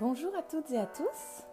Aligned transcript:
Bonjour 0.00 0.34
à 0.34 0.42
toutes 0.42 0.72
et 0.72 0.78
à 0.78 0.86
tous. 0.86 1.44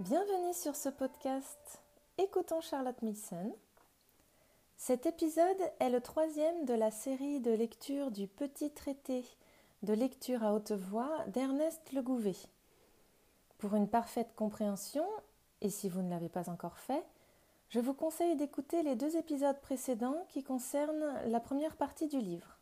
Bienvenue 0.00 0.52
sur 0.52 0.76
ce 0.76 0.90
podcast 0.90 1.80
Écoutons 2.18 2.60
Charlotte 2.60 3.00
Mason. 3.00 3.56
Cet 4.76 5.06
épisode 5.06 5.56
est 5.80 5.88
le 5.88 6.02
troisième 6.02 6.66
de 6.66 6.74
la 6.74 6.90
série 6.90 7.40
de 7.40 7.50
lecture 7.50 8.10
du 8.10 8.26
Petit 8.26 8.70
traité 8.70 9.24
de 9.82 9.94
lecture 9.94 10.44
à 10.44 10.52
haute 10.52 10.72
voix 10.72 11.24
d'Ernest 11.28 11.90
Le 11.94 12.02
Gouvet. 12.02 12.36
Pour 13.56 13.74
une 13.76 13.88
parfaite 13.88 14.34
compréhension, 14.36 15.06
et 15.62 15.70
si 15.70 15.88
vous 15.88 16.02
ne 16.02 16.10
l'avez 16.10 16.28
pas 16.28 16.50
encore 16.50 16.76
fait, 16.76 17.06
je 17.70 17.80
vous 17.80 17.94
conseille 17.94 18.36
d'écouter 18.36 18.82
les 18.82 18.94
deux 18.94 19.16
épisodes 19.16 19.60
précédents 19.62 20.26
qui 20.28 20.42
concernent 20.44 21.14
la 21.24 21.40
première 21.40 21.76
partie 21.76 22.08
du 22.08 22.18
livre. 22.18 22.57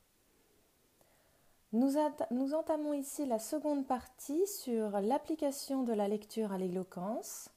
Nous, 1.77 2.55
entamons 2.55 2.95
ici 2.95 3.27
la 3.27 3.39
seconde 3.39 3.87
partie 3.87 4.47
sur 4.47 4.98
l'application 5.03 5.83
de 5.83 5.93
la 5.93 6.09
lecture 6.09 6.51
à 6.52 6.57
l'éloquence, 6.57 7.51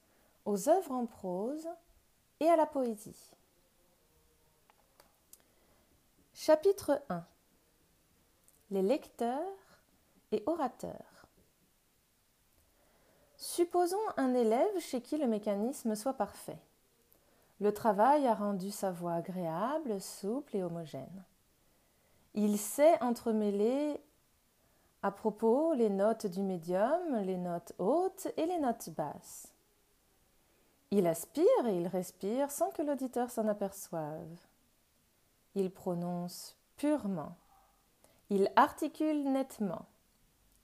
aux 0.44 0.68
œuvres 0.68 0.92
en 0.92 1.06
prose 1.06 1.66
et 2.40 2.46
à 2.46 2.56
la 2.56 2.66
poésie. 2.66 3.30
Chapitre 6.34 7.00
1 7.08 7.24
Les 8.70 8.82
lecteurs 8.82 9.40
et 10.32 10.42
orateurs. 10.44 11.26
Supposons 13.38 13.96
un 14.18 14.34
élève 14.34 14.78
chez 14.80 15.00
qui 15.00 15.16
le 15.16 15.28
mécanisme 15.28 15.94
soit 15.94 16.12
parfait. 16.12 16.60
Le 17.58 17.72
travail 17.72 18.26
a 18.26 18.34
rendu 18.34 18.70
sa 18.70 18.90
voix 18.90 19.14
agréable, 19.14 19.98
souple 19.98 20.56
et 20.56 20.62
homogène. 20.62 21.24
Il 22.34 22.58
sait 22.58 23.02
entremêler 23.02 23.98
à 25.02 25.10
propos 25.10 25.72
les 25.74 25.88
notes 25.88 26.26
du 26.26 26.42
médium, 26.42 27.16
les 27.22 27.38
notes 27.38 27.72
hautes 27.78 28.28
et 28.36 28.46
les 28.46 28.58
notes 28.58 28.90
basses. 28.90 29.52
Il 30.90 31.06
aspire 31.06 31.66
et 31.66 31.76
il 31.76 31.86
respire 31.86 32.50
sans 32.50 32.70
que 32.70 32.82
l'auditeur 32.82 33.30
s'en 33.30 33.46
aperçoive. 33.48 34.38
Il 35.54 35.70
prononce 35.70 36.56
purement. 36.76 37.36
Il 38.28 38.50
articule 38.56 39.30
nettement. 39.30 39.86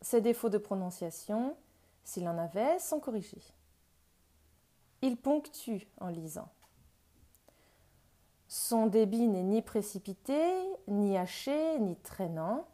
Ses 0.01 0.21
défauts 0.21 0.51
de 0.51 0.59
prononciation, 0.59 1.57
s'il 2.05 2.29
en 2.29 2.39
avait, 2.39 2.79
sont 2.79 3.01
corrigés. 3.01 3.43
Il 5.03 5.17
ponctue 5.17 5.87
en 6.01 6.09
lisant. 6.09 6.49
Son 8.49 8.87
débit 8.87 9.27
n'est 9.27 9.43
ni 9.43 9.63
précipité, 9.63 10.53
ni 10.87 11.17
haché, 11.17 11.79
ni 11.81 11.97
traînant. 11.97 12.67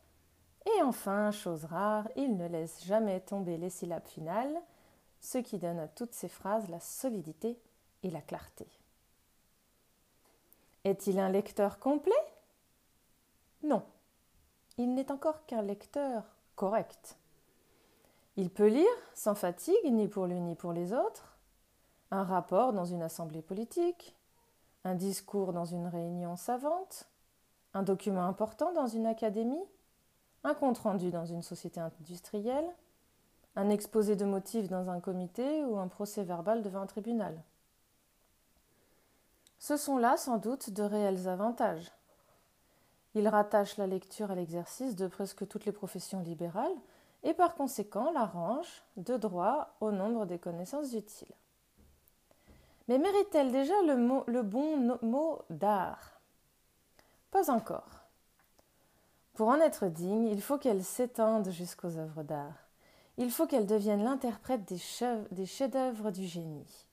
Et 0.66 0.82
enfin, 0.82 1.30
chose 1.30 1.64
rare, 1.64 2.08
il 2.16 2.36
ne 2.36 2.46
laisse 2.46 2.84
jamais 2.84 3.20
tomber 3.20 3.56
les 3.58 3.70
syllabes 3.70 4.06
finales, 4.06 4.60
ce 5.20 5.38
qui 5.38 5.58
donne 5.58 5.78
à 5.78 5.88
toutes 5.88 6.14
ses 6.14 6.28
phrases 6.28 6.68
la 6.68 6.80
solidité 6.80 7.58
et 8.02 8.10
la 8.10 8.20
clarté. 8.20 8.66
Est-il 10.84 11.18
un 11.18 11.28
lecteur 11.28 11.78
complet? 11.78 12.12
Non. 13.62 13.82
Il 14.78 14.94
n'est 14.94 15.12
encore 15.12 15.46
qu'un 15.46 15.62
lecteur 15.62 16.24
correct. 16.56 17.16
Il 18.36 18.50
peut 18.50 18.68
lire, 18.68 18.86
sans 19.14 19.34
fatigue, 19.34 19.84
ni 19.84 20.08
pour 20.08 20.26
lui 20.26 20.40
ni 20.40 20.54
pour 20.54 20.72
les 20.72 20.92
autres, 20.92 21.36
un 22.10 22.24
rapport 22.24 22.72
dans 22.72 22.84
une 22.84 23.02
assemblée 23.02 23.42
politique, 23.42 24.16
un 24.84 24.94
discours 24.94 25.52
dans 25.52 25.64
une 25.64 25.86
réunion 25.86 26.36
savante, 26.36 27.06
un 27.74 27.82
document 27.82 28.24
important 28.24 28.72
dans 28.72 28.86
une 28.86 29.06
académie, 29.06 29.64
un 30.44 30.54
compte-rendu 30.54 31.10
dans 31.10 31.26
une 31.26 31.42
société 31.42 31.80
industrielle, 31.80 32.68
un 33.54 33.68
exposé 33.68 34.16
de 34.16 34.24
motifs 34.24 34.68
dans 34.68 34.90
un 34.90 35.00
comité 35.00 35.64
ou 35.64 35.78
un 35.78 35.88
procès 35.88 36.24
verbal 36.24 36.62
devant 36.62 36.80
un 36.80 36.86
tribunal. 36.86 37.42
Ce 39.58 39.76
sont 39.76 39.98
là 39.98 40.16
sans 40.16 40.38
doute 40.38 40.70
de 40.70 40.82
réels 40.82 41.28
avantages. 41.28 41.92
Il 43.14 43.28
rattache 43.28 43.76
la 43.76 43.86
lecture 43.86 44.30
à 44.30 44.34
l'exercice 44.34 44.96
de 44.96 45.06
presque 45.06 45.46
toutes 45.46 45.66
les 45.66 45.72
professions 45.72 46.20
libérales 46.20 46.74
et 47.22 47.34
par 47.34 47.54
conséquent 47.54 48.10
la 48.10 48.24
range 48.24 48.82
de 48.96 49.16
droit 49.16 49.76
au 49.80 49.92
nombre 49.92 50.26
des 50.26 50.38
connaissances 50.38 50.94
utiles. 50.94 51.34
Mais 52.88 52.98
mérite-t-elle 52.98 53.52
déjà 53.52 53.74
le 53.82 54.42
bon 54.42 54.98
mot 55.02 55.42
d'art? 55.50 56.20
Pas 57.30 57.50
encore. 57.50 58.01
Pour 59.34 59.48
en 59.48 59.60
être 59.60 59.86
digne, 59.86 60.28
il 60.28 60.42
faut 60.42 60.58
qu'elle 60.58 60.84
s'étende 60.84 61.50
jusqu'aux 61.50 61.96
œuvres 61.96 62.22
d'art. 62.22 62.68
Il 63.16 63.30
faut 63.30 63.46
qu'elle 63.46 63.66
devienne 63.66 64.04
l'interprète 64.04 64.64
des, 64.64 64.78
chefs-d'œuvre 64.78 66.10
du 66.10 66.26
génie. 66.26 66.86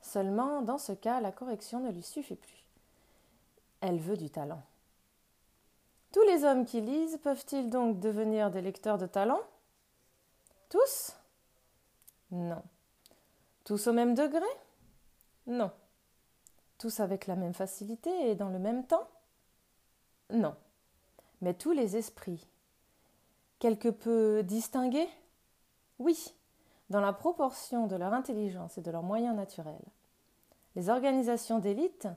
Seulement, 0.00 0.62
dans 0.62 0.78
ce 0.78 0.92
cas, 0.92 1.20
la 1.20 1.32
correction 1.32 1.80
ne 1.80 1.90
lui 1.90 2.02
suffit 2.02 2.36
plus. 2.36 2.64
Elle 3.80 3.98
veut 3.98 4.16
du 4.16 4.30
talent. 4.30 4.62
Tous 6.12 6.22
les 6.22 6.44
hommes 6.44 6.64
qui 6.64 6.80
lisent 6.80 7.18
peuvent-ils 7.22 7.68
donc 7.68 7.98
devenir 8.00 8.50
des 8.50 8.62
lecteurs 8.62 8.98
de 8.98 9.06
talent? 9.06 9.42
Tous? 10.68 11.12
Non. 12.30 12.62
Tous 13.64 13.86
au 13.88 13.92
même 13.92 14.14
degré? 14.14 14.46
Non. 15.46 15.72
Tous 16.78 17.00
avec 17.00 17.26
la 17.26 17.36
même 17.36 17.54
facilité 17.54 18.30
et 18.30 18.34
dans 18.36 18.50
le 18.50 18.58
même 18.58 18.86
temps? 18.86 19.08
Non 20.30 20.56
mais 21.40 21.54
tous 21.54 21.72
les 21.72 21.96
esprits. 21.96 22.46
Quelque 23.58 23.88
peu 23.88 24.42
distingués? 24.42 25.08
Oui, 25.98 26.34
dans 26.90 27.00
la 27.00 27.12
proportion 27.12 27.86
de 27.86 27.96
leur 27.96 28.12
intelligence 28.12 28.78
et 28.78 28.82
de 28.82 28.90
leurs 28.90 29.02
moyens 29.02 29.36
naturels. 29.36 29.84
Les 30.74 30.90
organisations 30.90 31.58
d'élite, 31.58 32.08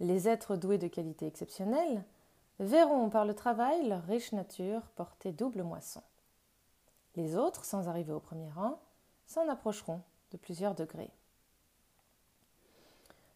les 0.00 0.28
êtres 0.28 0.56
doués 0.56 0.78
de 0.78 0.88
qualités 0.88 1.26
exceptionnelles, 1.26 2.04
verront 2.60 3.08
par 3.08 3.24
le 3.24 3.34
travail 3.34 3.88
leur 3.88 4.02
riche 4.04 4.32
nature 4.32 4.82
porter 4.94 5.32
double 5.32 5.62
moisson. 5.62 6.02
Les 7.16 7.36
autres, 7.36 7.64
sans 7.64 7.88
arriver 7.88 8.12
au 8.12 8.20
premier 8.20 8.50
rang, 8.50 8.78
s'en 9.26 9.48
approcheront 9.48 10.02
de 10.30 10.36
plusieurs 10.36 10.74
degrés. 10.74 11.10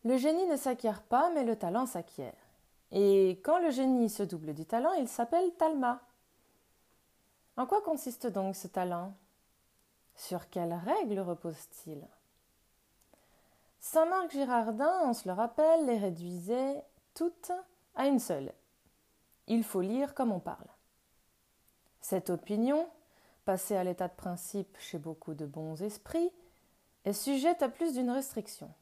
Le 0.05 0.17
génie 0.17 0.47
ne 0.47 0.57
s'acquiert 0.57 1.03
pas, 1.03 1.31
mais 1.31 1.45
le 1.45 1.57
talent 1.57 1.87
s'acquiert. 1.87 2.48
Et 2.91 3.41
quand 3.45 3.59
le 3.59 3.71
génie 3.71 4.09
se 4.09 4.23
double 4.23 4.55
du 4.55 4.65
talent, 4.65 4.93
il 4.95 5.09
s'appelle 5.09 5.53
Talma. 5.59 6.01
En 7.57 7.67
quoi 7.67 7.83
consiste 7.83 8.27
donc 8.27 8.57
ce 8.57 8.69
talent? 8.69 9.15
Sur 10.15 10.49
quelles 10.49 10.75
règles 10.75 11.21
repose-t-il? 11.21 12.07
Saint 13.81 14.07
Marc 14.07 14.33
Girardin, 14.33 15.01
on 15.05 15.13
se 15.13 15.29
le 15.29 15.35
rappelle, 15.35 15.87
les 15.87 15.99
réduisait 15.99 16.83
toutes 17.15 17.53
à 17.95 18.07
une 18.07 18.19
seule. 18.19 18.53
Il 19.47 19.65
faut 19.65 19.81
lire 19.81 20.15
comme 20.15 20.33
on 20.33 20.41
parle. 20.41 20.67
Cette 22.01 22.31
opinion, 22.31 22.89
passée 23.45 23.77
à 23.77 23.85
l'état 23.85 24.09
de 24.09 24.15
principe 24.15 24.77
chez 24.79 24.99
beaucoup 24.99 25.35
de 25.35 25.47
bons 25.47 25.83
esprits, 25.83 26.33
est 27.05 27.13
sujette 27.13 27.63
à 27.63 27.69
plus 27.69 27.95
d'une 27.95 28.11
restriction. 28.11 28.73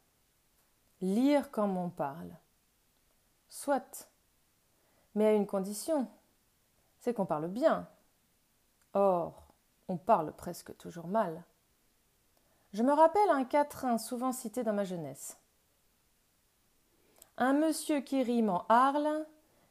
Lire 1.00 1.50
comme 1.50 1.76
on 1.76 1.90
parle. 1.90 2.30
Soit. 3.48 4.08
Mais 5.14 5.26
à 5.26 5.32
une 5.32 5.46
condition. 5.46 6.08
C'est 7.00 7.14
qu'on 7.14 7.26
parle 7.26 7.48
bien. 7.48 7.88
Or, 8.94 9.42
on 9.88 9.96
parle 9.96 10.32
presque 10.32 10.76
toujours 10.76 11.06
mal. 11.06 11.44
Je 12.72 12.82
me 12.82 12.92
rappelle 12.92 13.30
un 13.30 13.44
quatrain 13.44 13.98
souvent 13.98 14.32
cité 14.32 14.62
dans 14.62 14.72
ma 14.72 14.84
jeunesse. 14.84 15.38
Un 17.38 17.52
monsieur 17.52 18.00
qui 18.00 18.22
rime 18.22 18.50
en 18.50 18.64
Arles 18.68 19.26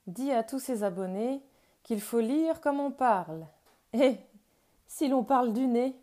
dit 0.08 0.32
à 0.32 0.44
tous 0.44 0.60
ses 0.60 0.84
abonnés 0.84 1.44
qu'il 1.84 2.02
faut 2.02 2.20
lire 2.20 2.62
comme 2.62 2.80
on 2.80 2.92
parle. 2.92 3.46
Et 3.94 4.18
si 4.88 5.08
l'on 5.08 5.24
parle 5.24 5.54
du 5.54 5.68
nez 5.68 6.00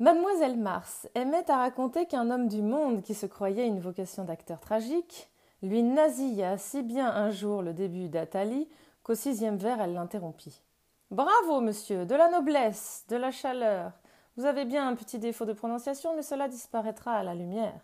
Mademoiselle 0.00 0.56
Mars 0.56 1.06
aimait 1.14 1.50
à 1.50 1.58
raconter 1.58 2.06
qu'un 2.06 2.30
homme 2.30 2.48
du 2.48 2.62
monde 2.62 3.02
qui 3.02 3.12
se 3.12 3.26
croyait 3.26 3.66
une 3.66 3.80
vocation 3.80 4.24
d'acteur 4.24 4.58
tragique 4.58 5.28
lui 5.60 5.82
nasilla 5.82 6.56
si 6.56 6.82
bien 6.82 7.14
un 7.14 7.30
jour 7.30 7.60
le 7.60 7.74
début 7.74 8.08
d'Athalie 8.08 8.66
qu'au 9.02 9.14
sixième 9.14 9.58
vers 9.58 9.78
elle 9.78 9.92
l'interrompit. 9.92 10.62
Bravo, 11.10 11.60
monsieur, 11.60 12.06
de 12.06 12.14
la 12.14 12.30
noblesse, 12.30 13.04
de 13.10 13.16
la 13.16 13.30
chaleur. 13.30 13.92
Vous 14.38 14.46
avez 14.46 14.64
bien 14.64 14.88
un 14.88 14.94
petit 14.94 15.18
défaut 15.18 15.44
de 15.44 15.52
prononciation, 15.52 16.16
mais 16.16 16.22
cela 16.22 16.48
disparaîtra 16.48 17.16
à 17.16 17.22
la 17.22 17.34
lumière. 17.34 17.82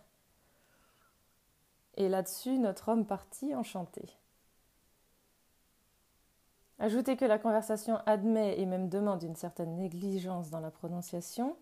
Et 1.99 2.09
là-dessus, 2.09 2.57
notre 2.57 2.89
homme 2.89 3.05
partit 3.05 3.55
enchanté. 3.55 4.09
Ajoutez 6.79 7.19
que 7.19 7.27
la 7.27 7.39
conversation 7.39 7.99
admet 8.07 8.59
et 8.59 8.65
même 8.65 8.89
demande 8.89 9.23
une 9.23 9.37
certaine 9.37 9.77
négligence 9.77 10.49
dans 10.49 10.61
la 10.61 10.71
prononciation, 10.71 11.57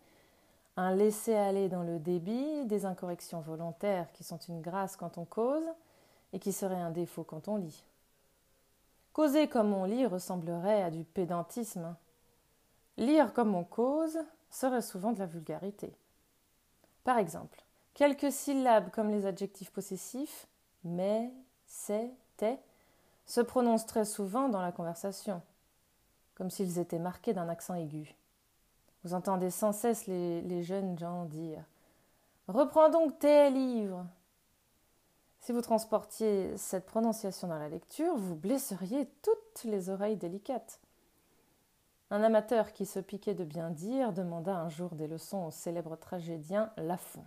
un 0.76 0.94
laisser-aller 0.94 1.68
dans 1.68 1.82
le 1.82 1.98
débit, 1.98 2.64
des 2.66 2.84
incorrections 2.86 3.40
volontaires 3.40 4.10
qui 4.12 4.24
sont 4.24 4.38
une 4.38 4.60
grâce 4.60 4.96
quand 4.96 5.18
on 5.18 5.24
cause 5.24 5.64
et 6.32 6.38
qui 6.38 6.52
seraient 6.52 6.80
un 6.80 6.90
défaut 6.90 7.24
quand 7.24 7.48
on 7.48 7.56
lit. 7.56 7.84
Causer 9.12 9.48
comme 9.48 9.72
on 9.72 9.84
lit 9.84 10.06
ressemblerait 10.06 10.82
à 10.82 10.90
du 10.90 11.04
pédantisme. 11.04 11.94
Lire 12.96 13.32
comme 13.32 13.54
on 13.54 13.64
cause 13.64 14.18
serait 14.50 14.82
souvent 14.82 15.12
de 15.12 15.20
la 15.20 15.26
vulgarité. 15.26 15.92
Par 17.04 17.18
exemple, 17.18 17.62
quelques 17.94 18.32
syllabes 18.32 18.90
comme 18.90 19.10
les 19.10 19.26
adjectifs 19.26 19.70
possessifs 19.70 20.48
mais, 20.84 21.32
c'est, 21.66 22.10
t'es 22.36 22.58
se 23.26 23.40
prononcent 23.40 23.86
très 23.86 24.04
souvent 24.04 24.50
dans 24.50 24.60
la 24.60 24.70
conversation, 24.70 25.40
comme 26.34 26.50
s'ils 26.50 26.78
étaient 26.78 26.98
marqués 26.98 27.32
d'un 27.32 27.48
accent 27.48 27.74
aigu. 27.74 28.14
Vous 29.04 29.12
entendez 29.12 29.50
sans 29.50 29.72
cesse 29.72 30.06
les, 30.06 30.62
jeunes 30.62 30.98
gens 30.98 31.26
dire 31.26 31.62
Reprends 32.48 32.88
donc 32.88 33.18
tes 33.18 33.50
livres. 33.50 34.06
Si 35.40 35.52
vous 35.52 35.60
transportiez 35.60 36.56
cette 36.56 36.86
prononciation 36.86 37.48
dans 37.48 37.58
la 37.58 37.68
lecture, 37.68 38.16
vous 38.16 38.34
blesseriez 38.34 39.06
toutes 39.20 39.64
les 39.64 39.90
oreilles 39.90 40.16
délicates. 40.16 40.80
Un 42.10 42.22
amateur 42.22 42.72
qui 42.72 42.86
se 42.86 42.98
piquait 42.98 43.34
de 43.34 43.44
bien 43.44 43.70
dire 43.70 44.12
demanda 44.12 44.56
un 44.56 44.70
jour 44.70 44.94
des 44.94 45.06
leçons 45.06 45.44
au 45.44 45.50
célèbre 45.50 45.96
tragédien 45.96 46.72
Lafont. 46.78 47.26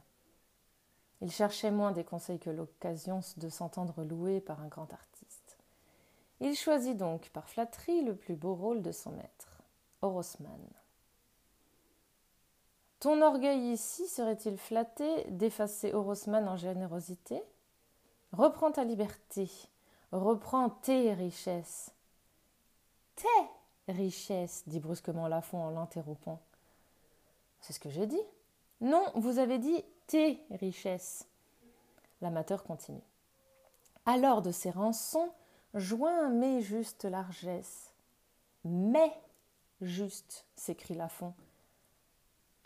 Il 1.22 1.32
cherchait 1.32 1.72
moins 1.72 1.92
des 1.92 2.04
conseils 2.04 2.40
que 2.40 2.50
l'occasion 2.50 3.22
de 3.38 3.50
s'entendre 3.50 4.04
louer 4.04 4.40
par 4.40 4.62
un 4.62 4.68
grand 4.68 4.92
artiste. 4.94 5.58
Il 6.40 6.56
choisit 6.56 6.98
donc 6.98 7.30
par 7.30 7.50
flatterie 7.50 8.04
le 8.04 8.16
plus 8.16 8.36
beau 8.36 8.56
rôle 8.56 8.82
de 8.82 8.92
son 8.92 9.12
maître, 9.12 9.62
Orosman. 10.02 10.60
Ton 13.00 13.22
orgueil 13.22 13.74
ici 13.74 14.08
serait-il 14.08 14.58
flatté 14.58 15.26
d'effacer 15.26 15.94
Orosman 15.94 16.48
en 16.48 16.56
générosité? 16.58 17.44
Reprends 18.32 18.72
ta 18.72 18.84
liberté, 18.84 19.50
reprends 20.12 20.70
tes 20.70 21.14
richesses. 21.14 21.92
Tes 23.16 23.94
richesses, 23.94 24.64
dit 24.68 24.80
brusquement 24.80 25.28
Lafont 25.28 25.64
en 25.64 25.70
l'interrompant. 25.70 26.42
C'est 27.62 27.74
ce 27.74 27.80
que 27.80 27.90
j'ai 27.90 28.08
dit. 28.08 28.22
Non, 28.82 29.06
vous 29.16 29.40
avez 29.40 29.60
dit 29.60 29.84
tes 30.08 30.40
richesses. 30.52 31.28
L'amateur 32.22 32.64
continue. 32.64 33.02
Alors 34.06 34.42
de 34.42 34.52
ces 34.52 34.72
rançons, 34.72 35.32
joins 35.74 36.30
mes 36.30 36.62
justes 36.62 37.06
largesses. 37.06 37.94
Mais 38.64 39.12
juste, 39.82 40.46
s'écrie 40.56 40.96
Lafont. 40.96 41.34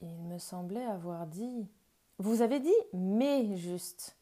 Il 0.01 0.21
me 0.23 0.37
semblait 0.37 0.85
avoir 0.85 1.27
dit. 1.27 1.67
Vous 2.17 2.41
avez 2.41 2.59
dit 2.59 2.69
mais 2.93 3.55
juste. 3.55 4.15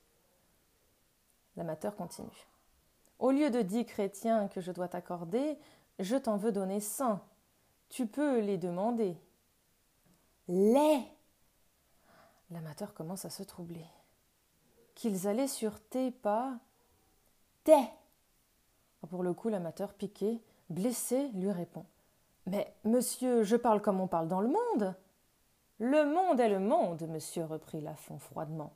L'amateur 1.56 1.96
continue. 1.96 2.48
Au 3.18 3.32
lieu 3.32 3.50
de 3.50 3.62
dix 3.62 3.86
chrétiens 3.86 4.48
que 4.48 4.62
je 4.62 4.72
dois 4.72 4.88
t'accorder, 4.88 5.58
je 6.00 6.16
t'en 6.16 6.38
veux 6.38 6.52
donner 6.52 6.80
cent. 6.80 7.20
Tu 7.90 8.06
peux 8.06 8.40
les 8.40 8.58
demander. 8.58 9.18
Les 10.48 11.04
L'amateur 12.52 12.94
commence 12.94 13.26
à 13.26 13.30
se 13.30 13.44
troubler. 13.44 13.86
Qu'ils 14.96 15.28
allaient 15.28 15.48
sur 15.48 15.80
tes 15.80 16.12
pas. 16.12 16.58
Tes 17.64 17.90
Pour 19.10 19.24
le 19.24 19.34
coup, 19.34 19.50
l'amateur, 19.50 19.94
piqué, 19.94 20.42
blessé, 20.70 21.30
lui 21.30 21.52
répond. 21.52 21.86
Mais, 22.48 22.74
monsieur, 22.84 23.44
je 23.44 23.56
parle 23.56 23.82
comme 23.82 24.00
on 24.00 24.08
parle 24.08 24.28
dans 24.28 24.42
le 24.42 24.48
monde. 24.48 24.96
Le 25.80 26.06
monde 26.06 26.42
est 26.42 26.50
le 26.50 26.60
monde, 26.60 27.02
monsieur, 27.08 27.46
reprit 27.46 27.80
Lafont 27.80 28.20
froidement. 28.20 28.74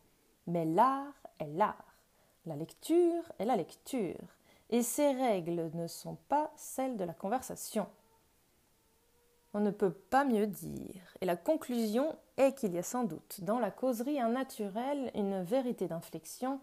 Mais 0.47 0.63
l'art 0.63 1.13
est 1.39 1.47
l'art. 1.47 1.97
La 2.45 2.55
lecture 2.55 3.23
est 3.39 3.45
la 3.45 3.57
lecture. 3.57 4.38
Et 4.69 4.83
ces 4.83 5.11
règles 5.11 5.69
ne 5.73 5.88
sont 5.88 6.17
pas 6.29 6.51
celles 6.55 6.95
de 6.95 7.03
la 7.03 7.13
conversation. 7.13 7.88
On 9.53 9.59
ne 9.59 9.69
peut 9.69 9.91
pas 9.91 10.23
mieux 10.23 10.47
dire. 10.47 11.15
Et 11.19 11.25
la 11.25 11.35
conclusion 11.35 12.15
est 12.38 12.53
qu'il 12.53 12.73
y 12.73 12.77
a 12.77 12.83
sans 12.83 13.03
doute 13.03 13.41
dans 13.41 13.59
la 13.59 13.69
causerie 13.69 14.19
un 14.19 14.29
naturel, 14.29 15.11
une 15.13 15.44
vérité 15.44 15.88
d'inflexion, 15.88 16.59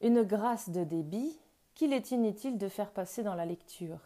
une 0.00 0.22
grâce 0.22 0.70
de 0.70 0.84
débit 0.84 1.38
qu'il 1.74 1.92
est 1.92 2.12
inutile 2.12 2.58
de 2.58 2.68
faire 2.68 2.92
passer 2.92 3.22
dans 3.22 3.34
la 3.34 3.44
lecture, 3.44 3.98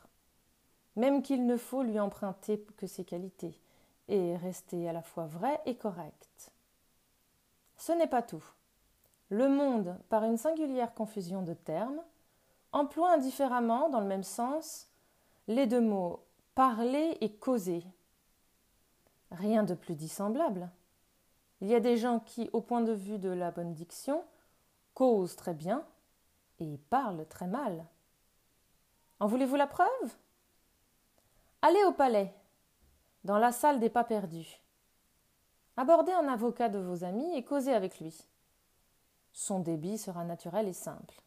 même 0.97 1.23
qu'il 1.23 1.47
ne 1.47 1.57
faut 1.57 1.83
lui 1.83 2.01
emprunter 2.01 2.65
que 2.77 2.87
ses 2.87 3.05
qualités, 3.05 3.61
et 4.09 4.37
rester 4.37 4.89
à 4.89 4.93
la 4.93 5.03
fois 5.03 5.27
vrai 5.27 5.61
et 5.67 5.77
correct. 5.77 6.53
Ce 7.77 7.93
n'est 7.93 8.07
pas 8.07 8.23
tout. 8.23 8.45
Le 9.31 9.49
monde, 9.49 9.99
par 10.09 10.25
une 10.25 10.37
singulière 10.37 10.95
confusion 10.95 11.43
de 11.43 11.55
termes, 11.55 12.03
emploie 12.73 13.13
indifféremment, 13.13 13.89
dans 13.91 14.01
le 14.01 14.07
même 14.07 14.25
sens, 14.25 14.89
les 15.47 15.67
deux 15.67 15.81
mots 15.81 16.25
parler 16.55 17.17
et 17.21 17.33
causer, 17.33 17.85
Rien 19.31 19.63
de 19.63 19.75
plus 19.75 19.95
dissemblable. 19.95 20.71
Il 21.61 21.69
y 21.69 21.75
a 21.75 21.81
des 21.81 21.97
gens 21.97 22.21
qui, 22.21 22.49
au 22.53 22.61
point 22.61 22.81
de 22.81 22.93
vue 22.93 23.19
de 23.19 23.29
la 23.29 23.51
bonne 23.51 23.75
diction, 23.75 24.25
causent 24.95 25.37
très 25.37 25.55
bien 25.55 25.85
et 26.61 26.79
parlent 26.89 27.27
très 27.27 27.47
mal. 27.47 27.85
En 29.21 29.27
voulez-vous 29.27 29.57
la 29.57 29.67
preuve? 29.67 30.17
Allez 31.61 31.83
au 31.85 31.93
palais, 31.93 32.35
dans 33.25 33.39
la 33.39 33.53
salle 33.53 33.81
des 33.81 33.91
pas 33.91 34.05
perdus. 34.05 34.61
Abordez 35.77 36.13
un 36.13 36.29
avocat 36.29 36.69
de 36.69 36.79
vos 36.79 37.05
amis 37.05 37.37
et 37.37 37.45
causez 37.45 37.73
avec 37.73 38.01
lui. 38.01 38.27
Son 39.33 39.61
débit 39.61 39.99
sera 39.99 40.25
naturel 40.25 40.69
et 40.69 40.73
simple. 40.73 41.23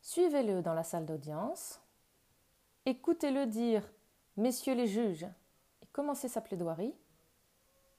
Suivez-le 0.00 0.62
dans 0.62 0.74
la 0.74 0.82
salle 0.82 1.06
d'audience. 1.06 1.80
Écoutez-le 2.86 3.46
dire 3.46 3.88
Messieurs 4.36 4.74
les 4.74 4.86
juges, 4.86 5.26
commencer 5.92 6.28
sa 6.28 6.40
plaidoirie, 6.40 6.94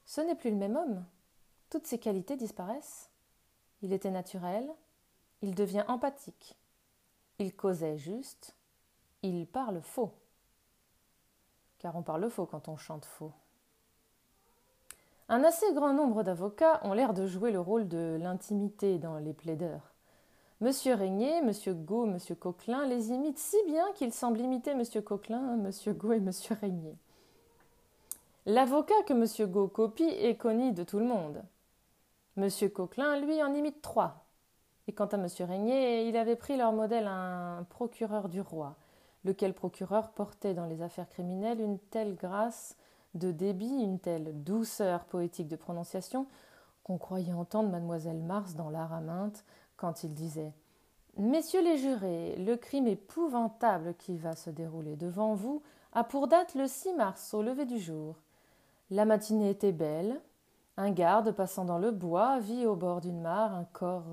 ce 0.04 0.20
n'est 0.20 0.34
plus 0.34 0.50
le 0.50 0.56
même 0.56 0.76
homme. 0.76 1.04
Toutes 1.70 1.86
ses 1.86 1.98
qualités 1.98 2.36
disparaissent. 2.36 3.10
Il 3.82 3.92
était 3.92 4.10
naturel, 4.10 4.68
il 5.40 5.54
devient 5.54 5.84
empathique. 5.88 6.58
Il 7.38 7.54
causait 7.54 7.98
juste, 7.98 8.54
il 9.22 9.46
parle 9.46 9.80
faux. 9.80 10.12
Car 11.82 11.96
on 11.96 12.02
parle 12.02 12.30
faux 12.30 12.46
quand 12.46 12.68
on 12.68 12.76
chante 12.76 13.04
faux. 13.04 13.32
Un 15.28 15.44
assez 15.44 15.72
grand 15.74 15.92
nombre 15.92 16.22
d'avocats 16.22 16.80
ont 16.84 16.92
l'air 16.92 17.12
de 17.12 17.26
jouer 17.26 17.50
le 17.50 17.60
rôle 17.60 17.88
de 17.88 18.18
l'intimité 18.20 18.98
dans 18.98 19.18
les 19.18 19.32
plaideurs. 19.32 19.92
Monsieur 20.60 20.94
Régnier, 20.94 21.42
Monsieur 21.42 21.74
Gau, 21.74 22.06
Monsieur 22.06 22.36
Coquelin 22.36 22.86
les 22.86 23.10
imitent 23.10 23.38
si 23.38 23.56
bien 23.66 23.84
qu'ils 23.94 24.12
semblent 24.12 24.40
imiter 24.40 24.74
Monsieur 24.74 25.02
Coquelin, 25.02 25.56
Monsieur 25.56 25.92
Gau 25.92 26.12
et 26.12 26.20
Monsieur 26.20 26.56
Régnier. 26.60 26.96
L'avocat 28.46 29.02
que 29.06 29.12
M. 29.12 29.50
Gau 29.50 29.66
copie 29.66 30.04
est 30.04 30.36
connu 30.36 30.72
de 30.72 30.84
tout 30.84 31.00
le 31.00 31.04
monde. 31.04 31.42
M. 32.36 32.48
Coquelin, 32.72 33.18
lui, 33.18 33.42
en 33.42 33.54
imite 33.54 33.82
trois. 33.82 34.24
Et 34.86 34.92
quant 34.92 35.06
à 35.06 35.16
M. 35.16 35.26
Régnier, 35.40 36.08
il 36.08 36.16
avait 36.16 36.36
pris 36.36 36.56
leur 36.56 36.72
modèle 36.72 37.06
un 37.06 37.64
procureur 37.70 38.28
du 38.28 38.40
roi, 38.40 38.76
lequel 39.24 39.54
procureur 39.54 40.10
portait 40.10 40.54
dans 40.54 40.66
les 40.66 40.82
affaires 40.82 41.08
criminelles 41.08 41.60
une 41.60 41.78
telle 41.78 42.16
grâce 42.16 42.76
de 43.14 43.30
débit, 43.30 43.66
une 43.66 43.98
telle 43.98 44.42
douceur 44.42 45.04
poétique 45.04 45.48
de 45.48 45.56
prononciation, 45.56 46.26
qu'on 46.84 46.98
croyait 46.98 47.32
entendre 47.32 47.70
mademoiselle 47.70 48.20
Mars 48.20 48.54
dans 48.54 48.70
l'Araminte 48.70 49.44
quand 49.76 50.04
il 50.04 50.14
disait 50.14 50.52
Messieurs 51.18 51.62
les 51.62 51.76
jurés, 51.76 52.36
le 52.36 52.56
crime 52.56 52.86
épouvantable 52.86 53.94
qui 53.98 54.16
va 54.16 54.34
se 54.34 54.48
dérouler 54.48 54.96
devant 54.96 55.34
vous 55.34 55.62
a 55.92 56.04
pour 56.04 56.26
date 56.26 56.54
le 56.54 56.66
6 56.66 56.94
mars 56.94 57.34
au 57.34 57.42
lever 57.42 57.66
du 57.66 57.78
jour. 57.78 58.16
La 58.90 59.04
matinée 59.04 59.50
était 59.50 59.72
belle. 59.72 60.20
Un 60.78 60.90
garde 60.90 61.32
passant 61.32 61.66
dans 61.66 61.78
le 61.78 61.90
bois 61.90 62.38
vit 62.40 62.66
au 62.66 62.76
bord 62.76 63.02
d'une 63.02 63.20
mare 63.20 63.54
un 63.54 63.64
corps 63.64 64.06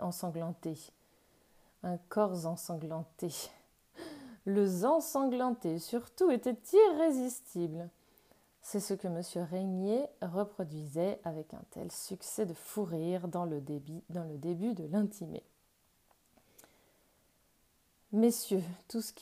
ensanglanté. 0.00 0.78
Un 1.82 1.98
corps 2.08 2.46
ensanglanté. 2.46 3.50
Le 4.52 4.84
ensanglanté 4.84 5.78
surtout 5.78 6.30
était 6.30 6.58
irrésistible. 6.72 7.88
C'est 8.62 8.80
ce 8.80 8.94
que 8.94 9.06
M. 9.06 9.22
Régnier 9.50 10.06
reproduisait 10.20 11.20
avec 11.24 11.54
un 11.54 11.62
tel 11.70 11.90
succès 11.92 12.46
de 12.46 12.54
fou 12.54 12.84
rire 12.84 13.28
dans 13.28 13.44
le, 13.44 13.60
début 13.60 14.74
de 14.74 14.84
l'intimé. 14.90 15.42
Messieurs, 18.12 18.64
tout 18.88 19.00
ce 19.00 19.12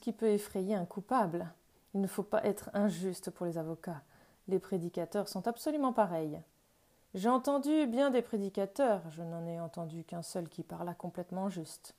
qui 0.00 0.12
peut 0.12 0.30
effrayer 0.30 0.74
un 0.74 0.86
coupable, 0.86 1.52
il 1.94 2.00
ne 2.00 2.06
faut 2.06 2.22
pas 2.22 2.44
être 2.44 2.70
injuste 2.72 3.30
pour 3.30 3.46
les 3.46 3.58
avocats 3.58 4.02
les 4.48 4.58
prédicateurs 4.58 5.28
sont 5.28 5.48
absolument 5.48 5.92
pareils. 5.92 6.40
J'ai 7.14 7.28
entendu 7.28 7.86
bien 7.86 8.10
des 8.10 8.22
prédicateurs, 8.22 9.02
je 9.10 9.22
n'en 9.22 9.46
ai 9.46 9.58
entendu 9.60 10.04
qu'un 10.04 10.22
seul 10.22 10.48
qui 10.48 10.62
parla 10.62 10.94
complètement 10.94 11.48
juste. 11.48 11.94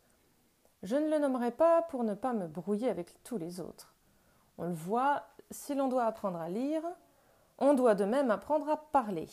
Je 0.84 0.96
ne 0.96 1.10
le 1.10 1.19
nommerai 1.19 1.51
pas 1.51 1.81
pour 1.84 2.03
ne 2.03 2.13
pas 2.13 2.34
me 2.34 2.48
brouiller 2.48 2.89
avec 2.89 3.24
tous 3.24 3.38
les 3.38 3.60
autres. 3.60 3.93
On 4.57 4.65
le 4.65 4.74
voit, 4.74 5.24
si 5.51 5.75
l'on 5.75 5.88
doit 5.88 6.05
apprendre 6.05 6.39
à 6.39 6.50
lire, 6.50 6.84
on 7.57 7.74
doit 7.74 7.96
de 7.96 8.05
même 8.05 8.31
apprendre 8.31 8.69
à 8.69 8.77
parler. 8.77 9.27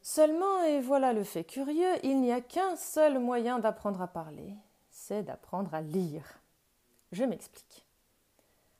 Seulement, 0.00 0.62
et 0.62 0.80
voilà 0.80 1.12
le 1.12 1.24
fait 1.24 1.44
curieux, 1.44 1.94
il 2.02 2.20
n'y 2.20 2.32
a 2.32 2.40
qu'un 2.40 2.76
seul 2.76 3.18
moyen 3.18 3.58
d'apprendre 3.58 4.02
à 4.02 4.08
parler, 4.08 4.54
c'est 4.90 5.22
d'apprendre 5.22 5.74
à 5.74 5.80
lire. 5.80 6.40
Je 7.12 7.24
m'explique. 7.24 7.86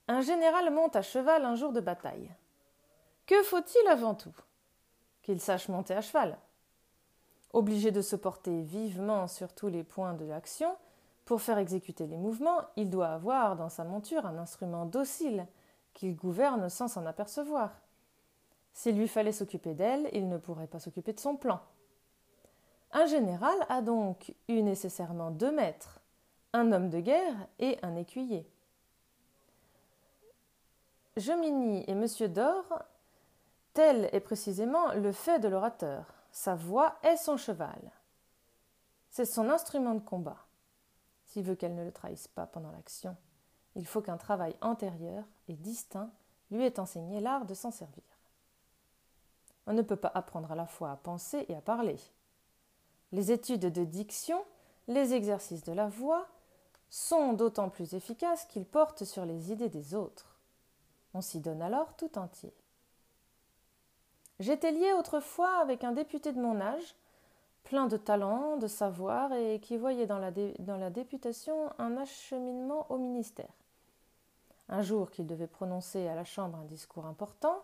Un 0.09 0.21
général 0.21 0.73
monte 0.73 0.97
à 0.97 1.03
cheval 1.03 1.45
un 1.45 1.55
jour 1.55 1.73
de 1.73 1.81
bataille. 1.81 2.31
Que 3.27 3.41
faut-il 3.45 3.87
avant 3.89 4.15
tout 4.15 4.35
Qu'il 5.23 5.41
sache 5.41 5.69
monter 5.69 5.95
à 5.95 6.01
cheval? 6.01 6.39
Obligé 7.53 7.93
de 7.93 8.03
se 8.03 8.17
porter 8.17 8.63
vivement 8.63 9.29
sur 9.29 9.55
tous 9.55 9.69
les 9.69 9.85
points 9.85 10.15
de 10.15 10.25
l'action, 10.25 10.77
pour 11.33 11.41
faire 11.41 11.57
exécuter 11.57 12.07
les 12.07 12.19
mouvements, 12.19 12.61
il 12.77 12.91
doit 12.91 13.09
avoir 13.09 13.57
dans 13.57 13.71
sa 13.71 13.85
monture 13.85 14.27
un 14.27 14.37
instrument 14.37 14.85
docile 14.85 15.47
qu'il 15.95 16.15
gouverne 16.15 16.69
sans 16.69 16.89
s'en 16.89 17.07
apercevoir. 17.07 17.71
S'il 18.75 18.99
lui 18.99 19.09
fallait 19.09 19.33
s'occuper 19.33 19.73
d'elle, 19.73 20.11
il 20.13 20.29
ne 20.29 20.37
pourrait 20.37 20.67
pas 20.67 20.79
s'occuper 20.79 21.15
de 21.15 21.21
son 21.21 21.37
plan. 21.37 21.63
Un 22.91 23.07
général 23.07 23.55
a 23.71 23.81
donc 23.81 24.35
eu 24.47 24.61
nécessairement 24.61 25.31
deux 25.31 25.51
maîtres, 25.51 26.01
un 26.53 26.71
homme 26.71 26.91
de 26.91 27.01
guerre 27.01 27.49
et 27.59 27.79
un 27.83 27.97
écuyer. 27.97 28.47
Jomini 31.17 31.83
et 31.87 31.95
Monsieur 31.95 32.29
Dor, 32.29 32.83
tel 33.73 34.11
est 34.13 34.21
précisément 34.21 34.93
le 34.93 35.13
fait 35.13 35.39
de 35.39 35.49
l'orateur. 35.49 36.13
Sa 36.31 36.55
voix 36.55 36.97
est 37.03 37.17
son 37.17 37.39
cheval. 37.39 37.91
C'est 39.09 39.25
son 39.25 39.49
instrument 39.49 39.95
de 39.95 40.01
combat. 40.01 40.45
S'il 41.33 41.45
veut 41.45 41.55
qu'elle 41.55 41.75
ne 41.75 41.83
le 41.83 41.93
trahisse 41.93 42.29
pas 42.29 42.45
pendant 42.45 42.71
l'action, 42.73 43.17
il 43.75 43.87
faut 43.87 44.03
qu'un 44.03 44.19
travail 44.19 44.55
antérieur 44.61 45.25
et 45.49 45.55
distinct 45.55 46.11
lui 46.51 46.63
ait 46.63 46.79
enseigné 46.79 47.21
l'art 47.21 47.47
de 47.47 47.55
s'en 47.55 47.71
servir. 47.71 48.05
On 49.67 49.73
ne 49.73 49.81
peut 49.81 49.97
pas 49.97 50.13
apprendre 50.15 50.53
à 50.53 50.55
la 50.55 50.67
fois 50.67 50.91
à 50.91 50.97
penser 50.97 51.47
et 51.49 51.55
à 51.55 51.63
parler. 51.63 51.97
Les 53.13 53.33
études 53.33 53.73
de 53.73 53.85
diction, 53.85 54.45
les 54.89 55.15
exercices 55.15 55.65
de 55.65 55.73
la 55.73 55.89
voix, 55.89 56.29
sont 56.91 57.33
d'autant 57.33 57.71
plus 57.71 57.95
efficaces 57.95 58.45
qu'ils 58.45 58.67
portent 58.67 59.05
sur 59.05 59.25
les 59.25 59.53
idées 59.53 59.71
des 59.71 59.95
autres. 59.95 60.39
On 61.15 61.23
s'y 61.23 61.41
donne 61.41 61.63
alors 61.63 61.97
tout 61.97 62.19
entier. 62.19 62.53
J'étais 64.39 64.73
lié 64.73 64.93
autrefois 64.93 65.61
avec 65.61 65.83
un 65.83 65.93
député 65.93 66.35
de 66.35 66.43
mon 66.43 66.61
âge, 66.61 66.95
plein 67.65 67.87
de 67.87 67.97
talent, 67.97 68.57
de 68.57 68.67
savoir, 68.67 69.33
et 69.33 69.61
qui 69.61 69.77
voyait 69.77 70.07
dans 70.07 70.19
la, 70.19 70.31
dans 70.31 70.77
la 70.77 70.91
députation 70.91 71.73
un 71.79 71.97
acheminement 71.97 72.87
au 72.91 72.99
ministère. 72.99 73.53
Un 74.69 74.83
jour 74.83 75.11
qu'il 75.11 75.27
devait 75.27 75.47
prononcer 75.47 76.09
à 76.09 76.15
la 76.15 76.25
Chambre 76.25 76.59
un 76.59 76.65
discours 76.65 77.07
important, 77.07 77.63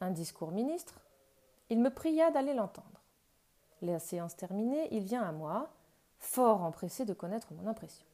un 0.00 0.10
discours 0.10 0.50
ministre, 0.50 1.00
il 1.68 1.80
me 1.80 1.90
pria 1.90 2.30
d'aller 2.30 2.54
l'entendre. 2.54 3.00
La 3.82 3.98
séance 3.98 4.36
terminée, 4.36 4.88
il 4.90 5.04
vient 5.04 5.22
à 5.22 5.32
moi, 5.32 5.70
fort 6.18 6.62
empressé 6.62 7.04
de 7.04 7.14
connaître 7.14 7.52
mon 7.54 7.66
impression. 7.66 8.06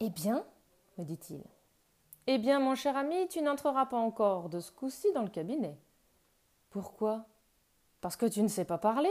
Eh 0.00 0.10
bien, 0.10 0.44
me 0.98 1.04
dit-il. 1.04 1.42
Eh 2.26 2.38
bien, 2.38 2.60
mon 2.60 2.74
cher 2.74 2.96
ami, 2.96 3.28
tu 3.28 3.40
n'entreras 3.40 3.86
pas 3.86 3.96
encore 3.96 4.48
de 4.50 4.60
ce 4.60 4.70
coup-ci 4.70 5.10
dans 5.12 5.22
le 5.22 5.30
cabinet. 5.30 5.78
Pourquoi? 6.70 7.24
Parce 8.00 8.16
que 8.16 8.26
tu 8.26 8.42
ne 8.42 8.48
sais 8.48 8.66
pas 8.66 8.78
parler. 8.78 9.10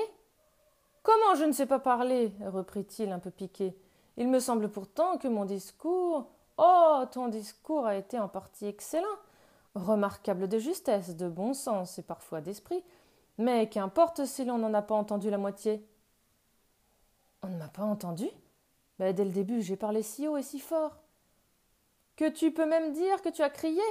Comment 1.08 1.36
je 1.36 1.46
ne 1.46 1.54
sais 1.54 1.66
pas 1.66 1.80
parler 1.80 2.34
reprit-il 2.46 3.14
un 3.14 3.20
peu 3.20 3.32
piqué. 3.32 3.74
Il 4.18 4.28
me 4.28 4.42
semble 4.42 4.70
pourtant 4.70 5.18
que 5.18 5.30
mon 5.30 5.46
discours. 5.46 6.28
Oh. 6.58 7.02
Ton 7.14 7.30
discours 7.30 7.86
a 7.86 7.96
été 7.96 8.20
en 8.20 8.28
partie 8.28 8.66
excellent, 8.66 9.08
remarquable 9.74 10.50
de 10.50 10.60
justesse, 10.60 11.16
de 11.16 11.30
bon 11.30 11.54
sens 11.54 11.98
et 11.98 12.04
parfois 12.04 12.42
d'esprit. 12.42 12.84
Mais 13.38 13.70
qu'importe 13.70 14.26
si 14.26 14.44
l'on 14.44 14.58
n'en 14.58 14.74
a 14.74 14.82
pas 14.82 14.96
entendu 14.96 15.30
la 15.30 15.38
moitié. 15.38 15.88
On 17.42 17.48
ne 17.48 17.58
m'a 17.58 17.70
pas 17.70 17.84
entendu? 17.84 18.28
Mais 19.00 19.14
Dès 19.14 19.24
le 19.24 19.32
début, 19.32 19.62
j'ai 19.62 19.78
parlé 19.78 20.04
si 20.04 20.28
haut 20.28 20.36
et 20.36 20.44
si 20.44 20.60
fort. 20.60 20.98
Que 22.18 22.28
tu 22.28 22.52
peux 22.52 22.66
même 22.66 22.92
dire 22.92 23.22
que 23.22 23.30
tu 23.30 23.44
as 23.44 23.50
crié? 23.50 23.84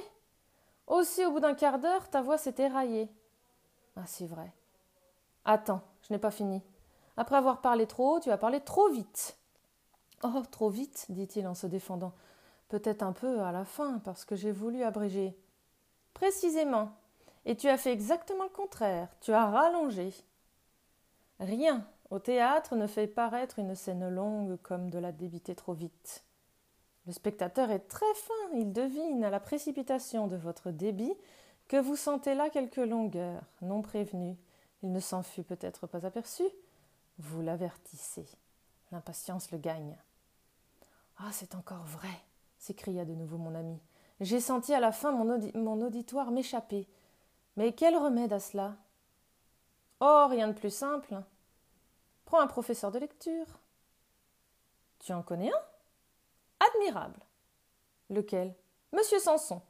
Aussi, 0.87 1.25
au 1.25 1.31
bout 1.31 1.41
d'un 1.41 1.55
quart 1.55 1.79
d'heure, 1.79 2.11
ta 2.11 2.21
voix 2.21 2.37
s'est 2.37 2.57
éraillée. 2.59 3.09
Ah, 3.97 4.05
c'est 4.05 4.27
vrai. 4.27 4.53
Attends, 5.47 5.81
je 6.03 6.13
n'ai 6.13 6.19
pas 6.19 6.31
fini. 6.31 6.63
Après 7.17 7.37
avoir 7.37 7.61
parlé 7.61 7.87
trop 7.87 8.17
haut, 8.17 8.21
tu 8.21 8.31
as 8.31 8.39
parlé 8.39 8.61
trop 8.61 8.89
vite. 8.91 9.37
Oh, 10.23 10.43
trop 10.51 10.69
vite, 10.69 11.07
dit-il 11.09 11.47
en 11.47 11.55
se 11.55 11.67
défendant. 11.67 12.13
Peut-être 12.69 13.03
un 13.03 13.13
peu 13.13 13.41
à 13.41 13.53
la 13.53 13.65
fin, 13.65 13.99
parce 14.01 14.25
que 14.25 14.37
j'ai 14.37 14.53
voulu 14.53 14.83
abréger. 14.83 15.37
Précisément. 16.15 16.93
Et 17.45 17.57
tu 17.57 17.69
as 17.69 17.79
fait 17.79 17.93
exactement 17.93 18.45
le 18.45 18.51
contraire. 18.51 19.09
Tu 19.21 19.33
as 19.33 19.47
rallongé. 19.47 20.13
Rien 21.39 21.87
au 22.11 22.19
théâtre 22.19 22.77
ne 22.77 22.87
fait 22.87 23.07
paraître 23.07 23.59
une 23.59 23.75
scène 23.75 24.09
longue 24.09 24.57
comme 24.63 24.91
de 24.91 24.99
la 24.99 25.13
débiter 25.13 25.55
trop 25.55 25.73
vite. 25.73 26.25
Le 27.07 27.13
spectateur 27.13 27.71
est 27.71 27.89
très 27.89 28.15
fin, 28.15 28.55
il 28.55 28.73
devine 28.73 29.25
à 29.25 29.31
la 29.31 29.41
précipitation 29.41 30.27
de 30.27 30.37
votre 30.37 30.71
débit 30.71 31.15
que 31.69 31.77
vous 31.77 31.97
sentez 31.97 32.35
là 32.35 32.49
quelque 32.49 32.81
longueur, 32.81 33.43
non 33.61 33.83
prévenue. 33.83 34.37
Il 34.83 34.93
ne 34.93 35.01
s'en 35.01 35.23
fut 35.23 35.43
peut-être 35.43 35.87
pas 35.87 36.07
aperçu. 36.07 36.45
Vous 37.19 37.41
l'avertissez. 37.41 38.27
L'impatience 38.93 39.51
le 39.51 39.59
gagne. 39.59 39.97
Ah, 41.19 41.31
c'est 41.33 41.55
encore 41.55 41.85
vrai, 41.85 42.23
s'écria 42.59 43.05
de 43.05 43.15
nouveau 43.15 43.39
mon 43.39 43.55
ami. 43.55 43.81
J'ai 44.21 44.41
senti 44.41 44.73
à 44.73 44.81
la 44.81 44.93
fin 44.93 45.13
mon, 45.13 45.81
auditoire 45.81 46.31
m'échapper. 46.31 46.89
Mais 47.57 47.73
quel 47.73 47.97
remède 47.97 48.33
à 48.33 48.41
cela 48.41 48.77
Oh, 50.01 50.27
rien 50.29 50.49
de 50.49 50.53
plus 50.53 50.75
simple. 50.75 51.23
Prends 52.27 52.41
un 52.41 52.47
professeur 52.47 52.91
de 52.91 52.99
lecture. 52.99 53.47
Tu 54.99 55.13
en 55.13 55.23
connais 55.23 55.51
un? 55.51 56.67
Admirable. 56.69 57.21
Lequel? 58.11 58.55
Monsieur 58.93 59.19
Sanson. 59.19 59.63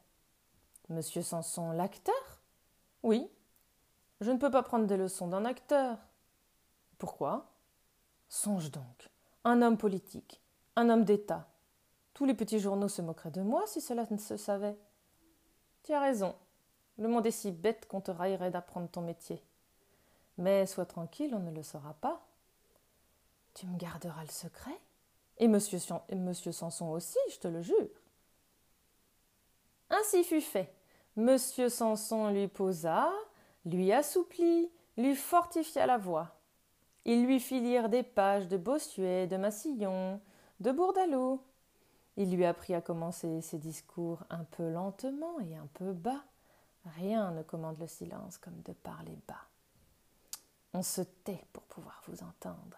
Monsieur 0.89 1.23
Sanson, 1.23 1.73
l'acteur? 1.73 2.41
Oui. 3.03 3.31
Je 4.21 4.31
ne 4.31 4.39
peux 4.39 4.51
pas 4.51 4.63
prendre 4.63 4.87
des 4.87 4.97
leçons 4.97 5.29
d'un 5.29 5.45
acteur. 5.45 5.99
Pourquoi? 6.99 7.53
Songe 8.29 8.71
donc. 8.71 9.11
Un 9.45 9.63
homme 9.63 9.79
politique, 9.79 10.43
un 10.77 10.89
homme 10.89 11.05
d'État. 11.05 11.49
Tous 12.15 12.25
les 12.25 12.35
petits 12.35 12.59
journaux 12.59 12.89
se 12.89 13.03
moqueraient 13.03 13.31
de 13.31 13.43
moi 13.43 13.67
si 13.67 13.81
cela 13.81 14.07
ne 14.11 14.17
se 14.17 14.37
savait. 14.37 14.79
Tu 15.83 15.93
as 15.93 16.01
raison. 16.01 16.35
Le 16.99 17.09
monde 17.09 17.27
est 17.27 17.31
si 17.31 17.53
bête 17.53 17.87
qu'on 17.87 18.01
te 18.01 18.11
raillerait 18.11 18.51
d'apprendre 18.51 18.89
ton 18.89 19.03
métier. 19.03 19.43
Mais 20.39 20.67
sois 20.67 20.87
tranquille, 20.87 21.35
on 21.35 21.41
ne 21.41 21.51
le 21.51 21.63
saura 21.63 21.95
pas. 21.95 22.27
Tu 23.55 23.67
me 23.67 23.77
garderas 23.77 24.23
le 24.23 24.31
secret 24.31 24.79
Et 25.39 25.49
monsieur, 25.49 25.79
Sanson 26.53 26.91
aussi, 26.91 27.19
je 27.31 27.39
te 27.39 27.49
le 27.49 27.63
jure. 27.63 28.01
Ainsi 29.91 30.25
fut 30.25 30.41
fait. 30.41 30.75
Monsieur 31.17 31.69
Sanson 31.69 32.31
lui 32.31 32.49
posa, 32.49 33.11
lui 33.65 33.93
assouplit, 33.93 34.71
lui 34.97 35.15
fortifia 35.15 35.87
la 35.87 35.97
voix. 35.97 36.36
Il 37.09 37.25
lui 37.25 37.39
fit 37.39 37.61
lire 37.61 37.89
des 37.89 38.03
pages 38.03 38.49
de 38.49 38.57
Bossuet, 38.57 39.29
de 39.29 39.37
Massillon, 39.37 40.21
de 40.59 40.73
Bourdaloue. 40.73 41.41
Il 42.17 42.35
lui 42.35 42.45
apprit 42.45 42.75
à 42.75 42.81
commencer 42.81 43.41
ses 43.43 43.59
discours 43.59 44.25
un 44.29 44.43
peu 44.43 44.69
lentement 44.69 45.39
et 45.39 45.55
un 45.55 45.69
peu 45.75 45.93
bas. 45.93 46.25
Rien 46.97 47.31
ne 47.31 47.45
commande 47.45 47.79
le 47.79 47.87
silence 47.87 48.39
comme 48.39 48.61
de 48.63 48.73
parler 48.73 49.17
bas. 49.29 49.47
On 50.75 50.83
se 50.83 51.01
tait 51.01 51.45
pour 51.53 51.63
pouvoir 51.63 52.03
vous 52.09 52.25
entendre, 52.25 52.77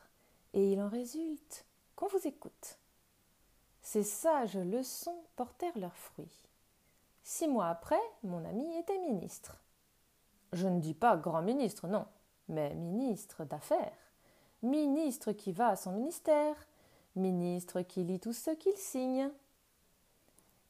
et 0.53 0.73
il 0.73 0.81
en 0.83 0.91
résulte 0.91 1.65
qu'on 1.97 2.09
vous 2.09 2.27
écoute. 2.27 2.79
Ces 3.81 4.03
sages 4.03 4.59
leçons 4.59 5.25
portèrent 5.37 5.79
leurs 5.79 5.97
fruits. 5.97 6.49
Six 7.23 7.49
mois 7.49 7.69
après, 7.69 7.97
mon 8.23 8.45
ami 8.45 8.77
était 8.77 8.99
ministre. 8.99 9.63
Je 10.53 10.69
ne 10.69 10.81
dis 10.81 10.95
pas 10.95 11.17
grand 11.17 11.41
ministre, 11.41 11.89
non, 11.89 12.05
mais 12.49 12.75
ministre 12.75 13.45
d'affaires. 13.45 14.08
Ministre 14.63 15.33
qui 15.33 15.53
va 15.53 15.69
à 15.69 15.77
son 15.77 15.93
ministère, 15.93 16.57
ministre 17.15 17.83
qui 17.83 18.03
lit 18.03 18.19
tout 18.19 18.33
ce 18.33 18.51
qu'il 18.51 18.77
signe. 18.77 19.31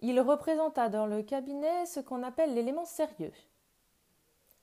Il 0.00 0.20
représenta 0.20 0.88
dans 0.88 1.06
le 1.06 1.22
cabinet 1.22 1.86
ce 1.86 2.00
qu'on 2.00 2.22
appelle 2.22 2.54
l'élément 2.54 2.84
sérieux. 2.84 3.32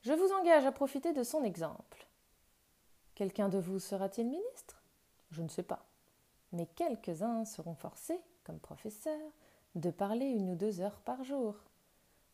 Je 0.04 0.14
vous 0.14 0.32
engage 0.34 0.66
à 0.66 0.72
profiter 0.72 1.14
de 1.14 1.24
son 1.24 1.44
exemple. 1.44 2.08
Quelqu'un 3.16 3.50
de 3.50 3.58
vous 3.58 3.80
sera-t-il 3.80 4.28
ministre? 4.28 4.84
Je 5.32 5.42
ne 5.42 5.50
sais 5.50 5.64
pas. 5.64 5.86
Mais 6.52 6.68
quelques-uns 6.68 7.46
seront 7.46 7.74
forcés, 7.76 8.22
comme 8.44 8.60
professeurs, 8.60 9.32
de 9.74 9.90
parler 9.90 10.28
une 10.28 10.52
ou 10.52 10.56
deux 10.56 10.80
heures 10.82 11.00
par 11.02 11.24
jour. 11.24 11.56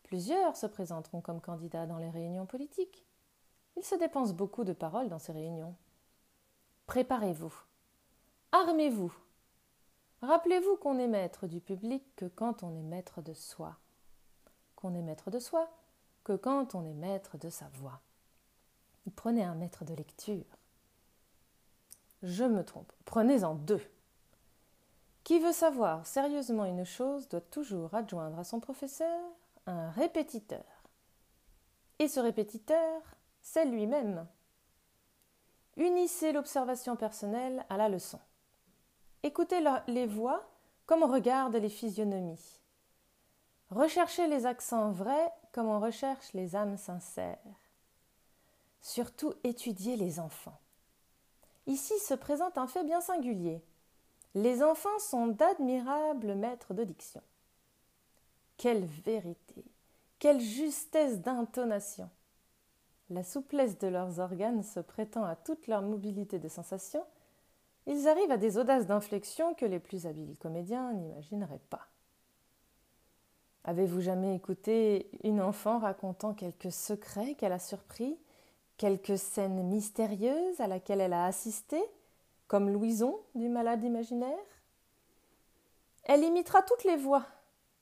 Plusieurs 0.03 0.57
se 0.57 0.67
présenteront 0.67 1.21
comme 1.21 1.39
candidats 1.39 1.85
dans 1.85 1.97
les 1.97 2.09
réunions 2.09 2.45
politiques. 2.45 3.05
Il 3.77 3.83
se 3.83 3.95
dépense 3.95 4.33
beaucoup 4.33 4.65
de 4.65 4.73
paroles 4.73 5.07
dans 5.07 5.19
ces 5.19 5.31
réunions. 5.31 5.75
Préparez-vous. 6.91 7.53
Armez-vous. 8.51 9.13
Rappelez-vous 10.21 10.75
qu'on 10.75 10.99
est 10.99 11.07
maître 11.07 11.47
du 11.47 11.61
public 11.61 12.03
que 12.17 12.25
quand 12.25 12.63
on 12.63 12.75
est 12.75 12.83
maître 12.83 13.21
de 13.21 13.33
soi. 13.33 13.77
Qu'on 14.75 14.93
est 14.93 15.01
maître 15.01 15.31
de 15.31 15.39
soi 15.39 15.69
que 16.25 16.35
quand 16.35 16.75
on 16.75 16.83
est 16.83 16.93
maître 16.93 17.37
de 17.37 17.49
sa 17.49 17.69
voix. 17.69 18.01
Prenez 19.15 19.41
un 19.41 19.55
maître 19.55 19.85
de 19.85 19.93
lecture. 19.93 20.43
Je 22.23 22.43
me 22.43 22.65
trompe. 22.65 22.91
Prenez-en 23.05 23.55
deux. 23.55 23.89
Qui 25.23 25.39
veut 25.39 25.53
savoir 25.53 26.05
sérieusement 26.05 26.65
une 26.65 26.83
chose 26.83 27.29
doit 27.29 27.39
toujours 27.39 27.93
adjoindre 27.93 28.37
à 28.37 28.43
son 28.43 28.59
professeur 28.59 29.21
un 29.65 29.91
répétiteur. 29.91 30.83
Et 31.99 32.09
ce 32.09 32.19
répétiteur, 32.19 33.01
c'est 33.41 33.63
lui-même. 33.63 34.27
Unissez 35.77 36.31
l'observation 36.31 36.95
personnelle 36.95 37.65
à 37.69 37.77
la 37.77 37.89
leçon. 37.89 38.19
Écoutez 39.23 39.63
les 39.87 40.07
voix 40.07 40.49
comme 40.85 41.03
on 41.03 41.07
regarde 41.07 41.55
les 41.55 41.69
physionomies. 41.69 42.59
Recherchez 43.69 44.27
les 44.27 44.45
accents 44.45 44.91
vrais 44.91 45.31
comme 45.53 45.67
on 45.67 45.79
recherche 45.79 46.33
les 46.33 46.55
âmes 46.55 46.77
sincères. 46.77 47.37
Surtout 48.81 49.33
étudiez 49.43 49.95
les 49.95 50.19
enfants. 50.19 50.59
Ici 51.67 51.97
se 51.99 52.13
présente 52.13 52.57
un 52.57 52.67
fait 52.67 52.83
bien 52.83 52.99
singulier. 52.99 53.63
Les 54.33 54.63
enfants 54.63 54.99
sont 54.99 55.27
d'admirables 55.27 56.35
maîtres 56.35 56.73
de 56.73 56.83
diction. 56.83 57.21
Quelle 58.57 58.85
vérité, 58.85 59.63
quelle 60.19 60.39
justesse 60.39 61.19
d'intonation. 61.19 62.09
La 63.11 63.23
souplesse 63.23 63.77
de 63.77 63.89
leurs 63.89 64.19
organes 64.19 64.63
se 64.63 64.79
prêtant 64.79 65.25
à 65.25 65.35
toute 65.35 65.67
leur 65.67 65.81
mobilité 65.81 66.39
de 66.39 66.47
sensation, 66.47 67.03
ils 67.85 68.07
arrivent 68.07 68.31
à 68.31 68.37
des 68.37 68.57
audaces 68.57 68.85
d'inflexion 68.85 69.53
que 69.53 69.65
les 69.65 69.79
plus 69.79 70.05
habiles 70.05 70.37
comédiens 70.37 70.93
n'imagineraient 70.93 71.59
pas. 71.69 71.89
Avez-vous 73.65 73.99
jamais 73.99 74.33
écouté 74.33 75.09
une 75.25 75.41
enfant 75.41 75.79
racontant 75.79 76.33
quelques 76.33 76.71
secrets 76.71 77.35
qu'elle 77.35 77.51
a 77.51 77.59
surpris, 77.59 78.17
quelques 78.77 79.17
scènes 79.17 79.67
mystérieuses 79.67 80.61
à 80.61 80.67
laquelle 80.67 81.01
elle 81.01 81.11
a 81.11 81.25
assisté, 81.25 81.83
comme 82.47 82.69
Louison 82.69 83.19
du 83.35 83.49
malade 83.49 83.83
imaginaire? 83.83 84.37
Elle 86.03 86.23
imitera 86.23 86.61
toutes 86.61 86.85
les 86.85 86.95
voix, 86.95 87.25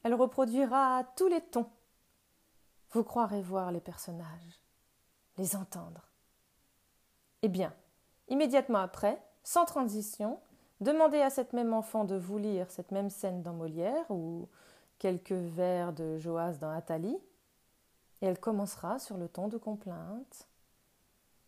elle 0.01 0.15
reproduira 0.15 1.03
tous 1.15 1.27
les 1.27 1.41
tons. 1.41 1.69
Vous 2.93 3.03
croirez 3.03 3.43
voir 3.43 3.71
les 3.71 3.79
personnages, 3.79 4.59
les 5.39 5.55
entendre. 5.55 6.01
Eh 7.41 7.47
bien, 7.47 7.73
immédiatement 8.27 8.79
après, 8.79 9.19
sans 9.43 9.65
transition, 9.65 10.39
demandez 10.81 11.21
à 11.21 11.29
cette 11.29 11.53
même 11.53 11.73
enfant 11.73 12.03
de 12.03 12.15
vous 12.15 12.37
lire 12.37 12.69
cette 12.69 12.91
même 12.91 13.09
scène 13.09 13.41
dans 13.41 13.53
Molière 13.53 14.05
ou 14.11 14.47
quelques 14.99 15.31
vers 15.31 15.93
de 15.93 16.17
Joas 16.17 16.53
dans 16.53 16.69
Athalie, 16.69 17.17
et 18.21 18.25
elle 18.25 18.39
commencera 18.39 18.99
sur 18.99 19.17
le 19.17 19.29
ton 19.29 19.47
de 19.47 19.57
complainte, 19.57 20.47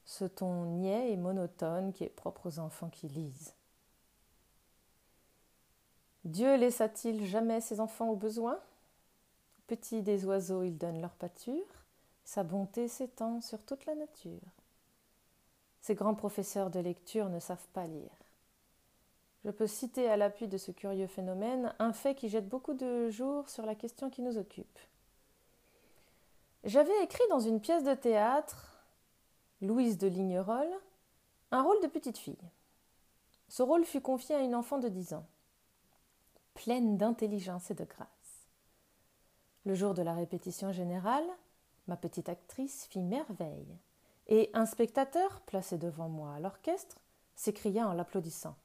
ce 0.06 0.24
ton 0.24 0.66
niais 0.66 1.12
et 1.12 1.18
monotone 1.18 1.92
qui 1.92 2.06
est 2.06 2.10
propre 2.10 2.48
aux 2.48 2.60
enfants 2.60 2.90
qui 2.90 3.10
lisent. 3.10 3.54
Dieu 6.24 6.56
laissa-t-il 6.56 7.26
jamais 7.26 7.60
ses 7.60 7.82
enfants 7.82 8.08
au 8.08 8.16
besoin? 8.16 8.58
Petits 9.68 10.02
des 10.02 10.24
oiseaux, 10.26 10.64
ils 10.64 10.78
donnent 10.78 11.02
leur 11.02 11.16
pâture, 11.16 11.81
sa 12.32 12.44
bonté 12.44 12.88
s'étend 12.88 13.42
sur 13.42 13.62
toute 13.66 13.86
la 13.86 13.94
nature. 13.94 14.40
Ces 15.82 15.96
grands 15.96 16.16
professeurs 16.16 16.70
de 16.70 16.80
lecture 16.80 17.28
ne 17.28 17.42
savent 17.42 17.68
pas 17.74 17.88
lire. 17.88 18.16
Je 19.44 19.52
peux 19.52 19.68
citer 19.68 20.10
à 20.10 20.16
l'appui 20.16 20.48
de 20.48 20.58
ce 20.58 20.72
curieux 20.72 21.08
phénomène 21.08 21.76
un 21.78 21.92
fait 21.92 22.16
qui 22.16 22.30
jette 22.30 22.48
beaucoup 22.48 22.74
de 22.74 23.10
jour 23.10 23.50
sur 23.50 23.66
la 23.66 23.76
question 23.76 24.10
qui 24.10 24.22
nous 24.22 24.38
occupe. 24.38 24.80
J'avais 26.64 27.04
écrit 27.04 27.28
dans 27.30 27.42
une 27.42 27.60
pièce 27.60 27.84
de 27.84 27.96
théâtre, 27.96 28.82
Louise 29.60 29.98
de 29.98 30.08
Lignerolles, 30.08 30.80
un 31.52 31.64
rôle 31.64 31.82
de 31.82 31.88
petite 31.88 32.18
fille. 32.18 32.50
Ce 33.50 33.62
rôle 33.62 33.84
fut 33.84 34.00
confié 34.00 34.36
à 34.36 34.42
une 34.42 34.56
enfant 34.56 34.78
de 34.78 34.88
dix 34.88 35.14
ans, 35.14 35.28
pleine 36.54 36.96
d'intelligence 36.96 37.72
et 37.72 37.76
de 37.76 37.84
grâce. 37.84 38.08
Le 39.66 39.76
jour 39.76 39.94
de 39.94 40.02
la 40.02 40.14
répétition 40.14 40.72
générale, 40.72 41.30
ma 41.92 41.98
petite 41.98 42.30
actrice 42.30 42.86
fit 42.86 43.02
merveille, 43.02 43.78
et 44.28 44.50
un 44.54 44.66
spectateur, 44.66 45.42
placé 45.42 45.78
devant 45.78 46.08
moi 46.08 46.36
à 46.36 46.40
l'orchestre, 46.40 46.96
s'écria 47.36 47.86
en 47.86 47.92
l'applaudissant. 47.92 48.56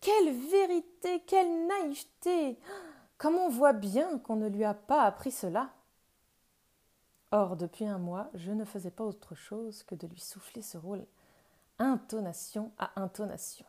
Quelle 0.00 0.34
vérité, 0.34 1.20
quelle 1.28 1.68
naïveté 1.68 2.58
Comme 3.18 3.36
on 3.36 3.48
voit 3.48 3.72
bien 3.72 4.18
qu'on 4.18 4.34
ne 4.34 4.48
lui 4.48 4.64
a 4.64 4.74
pas 4.74 5.04
appris 5.04 5.30
cela 5.30 5.70
Or, 7.30 7.56
depuis 7.56 7.84
un 7.84 7.98
mois, 7.98 8.30
je 8.34 8.50
ne 8.50 8.64
faisais 8.64 8.90
pas 8.90 9.04
autre 9.04 9.36
chose 9.36 9.84
que 9.84 9.94
de 9.94 10.08
lui 10.08 10.18
souffler 10.18 10.62
ce 10.62 10.76
rôle, 10.76 11.06
intonation 11.78 12.72
à 12.78 13.00
intonation. 13.00 13.66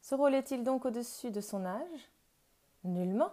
Ce 0.00 0.16
rôle 0.16 0.34
est-il 0.34 0.64
donc 0.64 0.86
au-dessus 0.86 1.30
de 1.30 1.40
son 1.40 1.64
âge? 1.64 2.10
Nullement. 2.82 3.30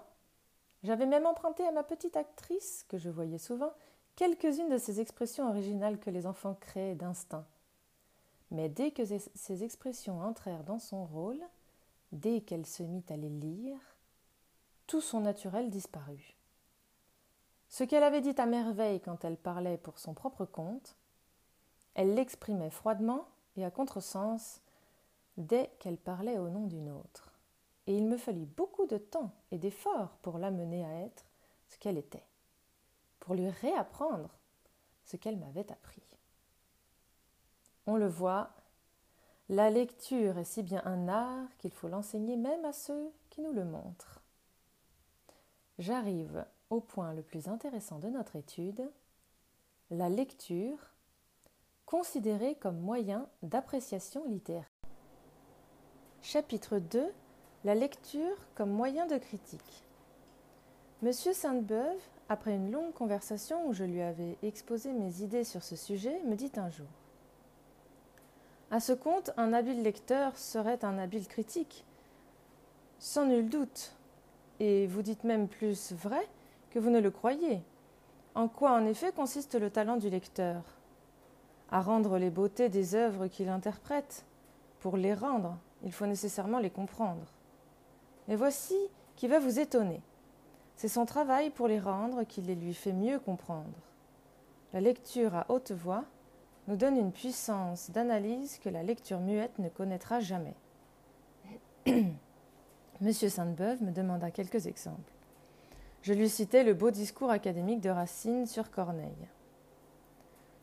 J'avais 0.84 1.08
même 1.08 1.26
emprunté 1.26 1.65
à 1.65 1.72
ma 1.72 1.82
petite 1.82 2.15
actrice, 2.15 2.86
que 2.88 3.00
je 3.00 3.10
voyais 3.10 3.39
souvent, 3.39 3.74
quelques-unes 4.15 4.69
de 4.69 4.78
ces 4.78 4.99
expressions 4.99 5.49
originales 5.49 5.99
que 5.99 6.10
les 6.10 6.25
enfants 6.25 6.56
créent 6.56 6.95
d'instinct. 6.95 7.45
Mais 8.51 8.69
dès 8.69 8.91
que 8.91 9.04
ces 9.06 9.63
expressions 9.63 10.21
entrèrent 10.21 10.63
dans 10.63 10.80
son 10.80 11.06
rôle, 11.06 11.41
dès 12.12 12.41
qu'elle 12.41 12.65
se 12.65 12.84
mit 12.84 13.04
à 13.10 13.17
les 13.17 13.30
lire, 13.30 13.80
tout 14.88 15.01
son 15.01 15.21
naturel 15.21 15.69
disparut. 15.69 16.36
Ce 17.69 17.84
qu'elle 17.84 18.04
avait 18.04 18.21
dit 18.21 18.36
à 18.38 18.45
merveille 18.45 19.01
quand 19.01 19.25
elle 19.25 19.38
parlait 19.38 19.78
pour 19.78 19.99
son 19.99 20.13
propre 20.13 20.45
compte, 20.45 20.95
elle 21.95 22.13
l'exprimait 22.13 22.69
froidement 22.69 23.25
et 23.58 23.65
à 23.65 23.71
contresens 23.71 24.62
dès 25.38 25.71
qu'elle 25.80 25.97
parlait 25.97 26.38
au 26.38 26.49
nom 26.49 26.67
d'une 26.67 26.89
autre. 26.89 27.34
Et 27.88 27.97
il 27.97 28.08
me 28.08 28.17
fallut 28.17 28.45
beaucoup 28.45 28.86
de 28.86 28.97
temps 28.97 29.32
et 29.51 29.58
d'efforts 29.58 30.17
pour 30.21 30.38
l'amener 30.38 30.86
à 30.86 31.01
être 31.01 31.25
ce 31.67 31.78
qu'elle 31.78 31.97
était, 31.97 32.25
pour 33.26 33.34
lui 33.34 33.50
réapprendre 33.50 34.30
ce 35.04 35.18
qu'elle 35.18 35.38
m'avait 35.38 35.72
appris. 35.72 36.04
On 37.88 37.96
le 37.96 38.08
voit, 38.08 38.52
la 39.50 39.72
lecture 39.72 40.38
est 40.38 40.44
si 40.44 40.62
bien 40.62 40.84
un 40.86 41.08
art 41.08 41.48
qu'il 41.58 41.72
faut 41.72 41.88
l'enseigner 41.88 42.38
même 42.38 42.64
à 42.66 42.72
ceux 42.72 43.12
qui 43.32 43.42
nous 43.42 43.52
le 43.52 43.66
montrent. 43.66 44.22
J'arrive 45.80 46.46
au 46.70 46.80
point 46.80 47.14
le 47.14 47.24
plus 47.24 47.48
intéressant 47.48 47.98
de 47.98 48.10
notre 48.10 48.36
étude, 48.36 48.92
la 49.90 50.10
lecture, 50.10 50.78
considérée 51.88 52.54
comme 52.56 52.80
moyen 52.80 53.28
d'appréciation 53.42 54.24
littéraire. 54.28 54.70
Chapitre 56.22 56.78
2 56.78 57.12
La 57.64 57.74
lecture 57.74 58.38
comme 58.54 58.72
moyen 58.72 59.08
de 59.08 59.18
critique. 59.18 59.84
Monsieur 61.02 61.34
Sainte-Beuve, 61.34 62.02
après 62.30 62.56
une 62.56 62.72
longue 62.72 62.94
conversation 62.94 63.68
où 63.68 63.74
je 63.74 63.84
lui 63.84 64.02
avais 64.02 64.38
exposé 64.44 64.92
mes 64.94 65.22
idées 65.22 65.44
sur 65.44 65.64
ce 65.64 65.76
sujet, 65.76 66.22
me 66.26 66.36
dit 66.36 66.52
un 66.58 66.70
jour 66.70 66.88
à 68.72 68.80
ce 68.80 68.94
compte, 68.94 69.32
un 69.38 69.54
habile 69.54 69.84
lecteur 69.84 70.38
serait 70.38 70.84
un 70.84 70.98
habile 70.98 71.28
critique. 71.28 71.86
Sans 73.00 73.26
nul 73.26 73.50
doute. 73.50 73.94
Et 74.60 74.88
vous 74.88 75.02
dites 75.02 75.24
même 75.24 75.48
plus 75.48 75.94
vrai 75.94 76.28
que 76.72 76.80
vous 76.80 76.90
ne 76.90 77.00
le 77.00 77.12
croyez. 77.12 77.62
En 78.34 78.48
quoi 78.48 78.72
en 78.72 78.86
effet 78.86 79.12
consiste 79.12 79.56
le 79.56 79.70
talent 79.70 79.98
du 79.98 80.10
lecteur? 80.10 80.62
À 81.72 81.82
rendre 81.82 82.18
les 82.18 82.30
beautés 82.30 82.70
des 82.70 82.96
œuvres 82.96 83.28
qu'il 83.28 83.50
interprète. 83.50 84.26
Pour 84.80 84.98
les 84.98 85.14
rendre, 85.14 85.58
il 85.84 85.92
faut 85.92 86.06
nécessairement 86.06 86.60
les 86.60 86.70
comprendre. 86.70 87.26
Mais 88.28 88.36
voici 88.36 88.76
qui 89.16 89.28
va 89.28 89.40
vous 89.40 89.60
étonner. 89.60 90.02
C'est 90.76 90.90
son 90.90 91.06
travail 91.06 91.50
pour 91.50 91.68
les 91.68 91.80
rendre 91.80 92.24
qui 92.24 92.42
les 92.42 92.56
lui 92.56 92.74
fait 92.74 92.94
mieux 92.94 93.20
comprendre. 93.20 93.80
La 94.74 94.82
lecture 94.82 95.36
à 95.36 95.46
haute 95.50 95.72
voix 95.72 96.04
nous 96.68 96.76
donne 96.76 96.98
une 96.98 97.12
puissance 97.12 97.92
d'analyse 97.92 98.60
que 98.60 98.70
la 98.70 98.84
lecture 98.84 99.20
muette 99.20 99.58
ne 99.60 99.70
connaîtra 99.70 100.20
jamais. 100.20 100.56
Monsieur 103.02 103.30
Sainte-Beuve 103.30 103.84
me 103.84 103.92
demanda 103.92 104.32
quelques 104.32 104.68
exemples. 104.68 105.14
Je 106.02 106.14
lui 106.14 106.30
citai 106.30 106.64
le 106.64 106.74
beau 106.74 106.92
discours 106.92 107.32
académique 107.32 107.82
de 107.82 107.90
Racine 107.90 108.46
sur 108.46 108.70
Corneille. 108.70 109.28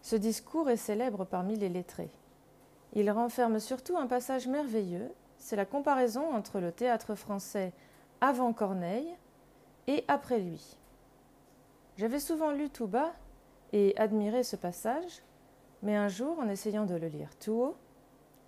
Ce 0.03 0.17
discours 0.17 0.69
est 0.69 0.77
célèbre 0.77 1.25
parmi 1.25 1.57
les 1.57 1.69
lettrés. 1.69 2.11
Il 2.95 3.11
renferme 3.11 3.61
surtout 3.61 3.97
un 3.97 4.07
passage 4.07 4.47
merveilleux, 4.47 5.11
c'est 5.39 5.57
la 5.57 5.65
comparaison 5.65 6.35
entre 6.35 6.61
le 6.61 6.71
théâtre 6.71 7.15
français 7.15 7.73
avant 8.21 8.53
Corneille 8.53 9.17
et 9.87 10.05
après 10.09 10.39
lui. 10.39 10.77
J'avais 11.97 12.21
souvent 12.21 12.53
lu 12.53 12.71
tout 12.71 12.87
bas 12.87 13.13
et 13.73 13.95
admiré 13.97 14.43
ce 14.43 14.57
passage, 14.57 15.23
mais 15.83 15.97
un 15.97 16.09
jour, 16.09 16.39
en 16.39 16.49
essayant 16.49 16.87
de 16.87 16.95
le 16.95 17.09
lire 17.09 17.37
tout 17.37 17.53
haut, 17.53 17.77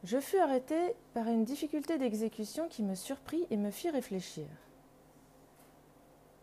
je 0.05 0.21
fus 0.21 0.39
arrêté 0.39 0.95
par 1.15 1.29
une 1.29 1.45
difficulté 1.45 1.99
d'exécution 1.99 2.69
qui 2.69 2.83
me 2.83 2.95
surprit 2.95 3.47
et 3.51 3.57
me 3.57 3.71
fit 3.71 3.91
réfléchir. 3.91 4.47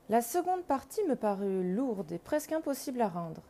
La 0.09 0.21
seconde 0.21 0.63
partie 0.63 1.03
me 1.05 1.15
parut 1.15 1.63
lourde 1.73 2.11
et 2.11 2.17
presque 2.17 2.51
impossible 2.51 3.01
à 3.01 3.07
rendre. 3.07 3.43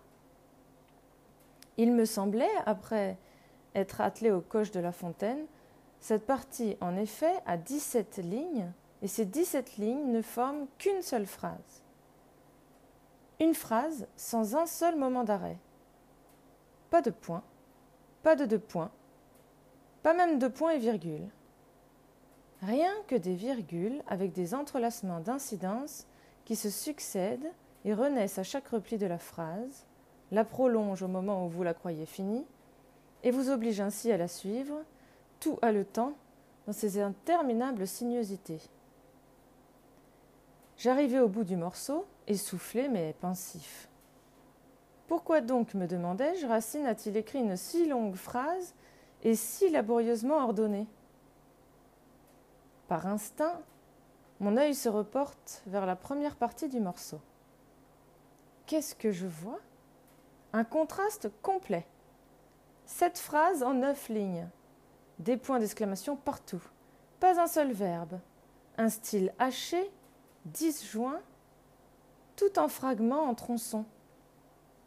Il 1.77 1.93
me 1.93 2.05
semblait, 2.05 2.51
après 2.65 3.17
être 3.73 4.01
attelé 4.01 4.31
aux 4.31 4.41
coches 4.41 4.71
de 4.71 4.79
la 4.79 4.91
fontaine, 4.91 5.45
cette 6.01 6.25
partie, 6.25 6.77
en 6.81 6.97
effet, 6.97 7.33
a 7.45 7.57
dix-sept 7.57 8.17
lignes, 8.17 8.71
et 9.01 9.07
ces 9.07 9.25
dix-sept 9.25 9.77
lignes 9.77 10.11
ne 10.11 10.21
forment 10.21 10.67
qu'une 10.77 11.01
seule 11.01 11.25
phrase. 11.25 11.83
Une 13.39 13.55
phrase 13.55 14.07
sans 14.15 14.55
un 14.55 14.65
seul 14.65 14.95
moment 14.95 15.23
d'arrêt. 15.23 15.57
Pas 16.89 17.01
de 17.01 17.09
point, 17.09 17.43
pas 18.21 18.35
de 18.35 18.45
deux 18.45 18.59
points, 18.59 18.91
pas 20.03 20.13
même 20.13 20.37
de 20.39 20.47
points 20.47 20.71
et 20.71 20.79
virgules. 20.79 21.29
Rien 22.61 22.93
que 23.07 23.15
des 23.15 23.33
virgules 23.33 24.03
avec 24.07 24.33
des 24.33 24.53
entrelacements 24.53 25.19
d'incidences 25.19 26.05
qui 26.45 26.55
se 26.55 26.69
succèdent 26.69 27.51
et 27.85 27.93
renaissent 27.93 28.37
à 28.37 28.43
chaque 28.43 28.67
repli 28.67 28.97
de 28.97 29.07
la 29.07 29.17
phrase, 29.17 29.85
la 30.31 30.45
prolongent 30.45 31.01
au 31.01 31.07
moment 31.07 31.45
où 31.45 31.49
vous 31.49 31.63
la 31.63 31.73
croyez 31.73 32.05
finie, 32.05 32.45
et 33.23 33.31
vous 33.31 33.49
obligent 33.49 33.81
ainsi 33.81 34.11
à 34.11 34.17
la 34.17 34.27
suivre, 34.27 34.83
tout 35.39 35.57
haletant 35.61 36.13
dans 36.67 36.73
ces 36.73 36.99
interminables 36.99 37.87
sinuosités. 37.87 38.61
J'arrivai 40.81 41.19
au 41.19 41.27
bout 41.27 41.43
du 41.43 41.57
morceau, 41.57 42.07
essoufflé 42.25 42.89
mais 42.89 43.13
pensif. 43.21 43.87
Pourquoi 45.05 45.39
donc, 45.39 45.75
me 45.75 45.85
demandai-je, 45.85 46.47
Racine 46.47 46.87
a-t-il 46.87 47.17
écrit 47.17 47.37
une 47.37 47.55
si 47.55 47.85
longue 47.85 48.15
phrase 48.15 48.73
et 49.21 49.35
si 49.35 49.69
laborieusement 49.69 50.43
ordonnée? 50.43 50.87
Par 52.87 53.05
instinct, 53.05 53.61
mon 54.39 54.57
œil 54.57 54.73
se 54.73 54.89
reporte 54.89 55.61
vers 55.67 55.85
la 55.85 55.95
première 55.95 56.35
partie 56.35 56.67
du 56.67 56.79
morceau. 56.79 57.21
Qu'est-ce 58.65 58.95
que 58.95 59.11
je 59.11 59.27
vois? 59.27 59.59
Un 60.51 60.63
contraste 60.63 61.29
complet. 61.43 61.85
Sept 62.87 63.19
phrases 63.19 63.61
en 63.61 63.75
neuf 63.75 64.09
lignes. 64.09 64.49
Des 65.19 65.37
points 65.37 65.59
d'exclamation 65.59 66.15
partout. 66.15 66.63
Pas 67.19 67.39
un 67.39 67.45
seul 67.45 67.71
verbe. 67.71 68.19
Un 68.79 68.89
style 68.89 69.31
haché, 69.37 69.91
disjoint, 70.45 71.21
tout 72.35 72.59
en 72.59 72.67
fragments 72.67 73.29
en 73.29 73.35
tronçons. 73.35 73.85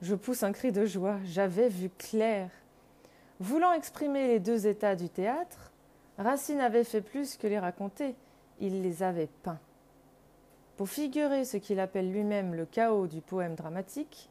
Je 0.02 0.14
pousse 0.14 0.42
un 0.42 0.52
cri 0.52 0.72
de 0.72 0.84
joie. 0.84 1.18
J'avais 1.24 1.68
vu 1.68 1.88
clair. 1.88 2.50
Voulant 3.40 3.72
exprimer 3.72 4.26
les 4.28 4.40
deux 4.40 4.66
états 4.66 4.96
du 4.96 5.08
théâtre, 5.08 5.72
Racine 6.18 6.60
avait 6.60 6.84
fait 6.84 7.00
plus 7.00 7.36
que 7.36 7.46
les 7.46 7.58
raconter, 7.58 8.14
il 8.60 8.82
les 8.82 9.02
avait 9.02 9.28
peints. 9.42 9.58
Pour 10.76 10.88
figurer 10.88 11.44
ce 11.44 11.56
qu'il 11.56 11.80
appelle 11.80 12.10
lui-même 12.10 12.54
le 12.54 12.66
chaos 12.66 13.06
du 13.06 13.20
poème 13.20 13.54
dramatique, 13.54 14.30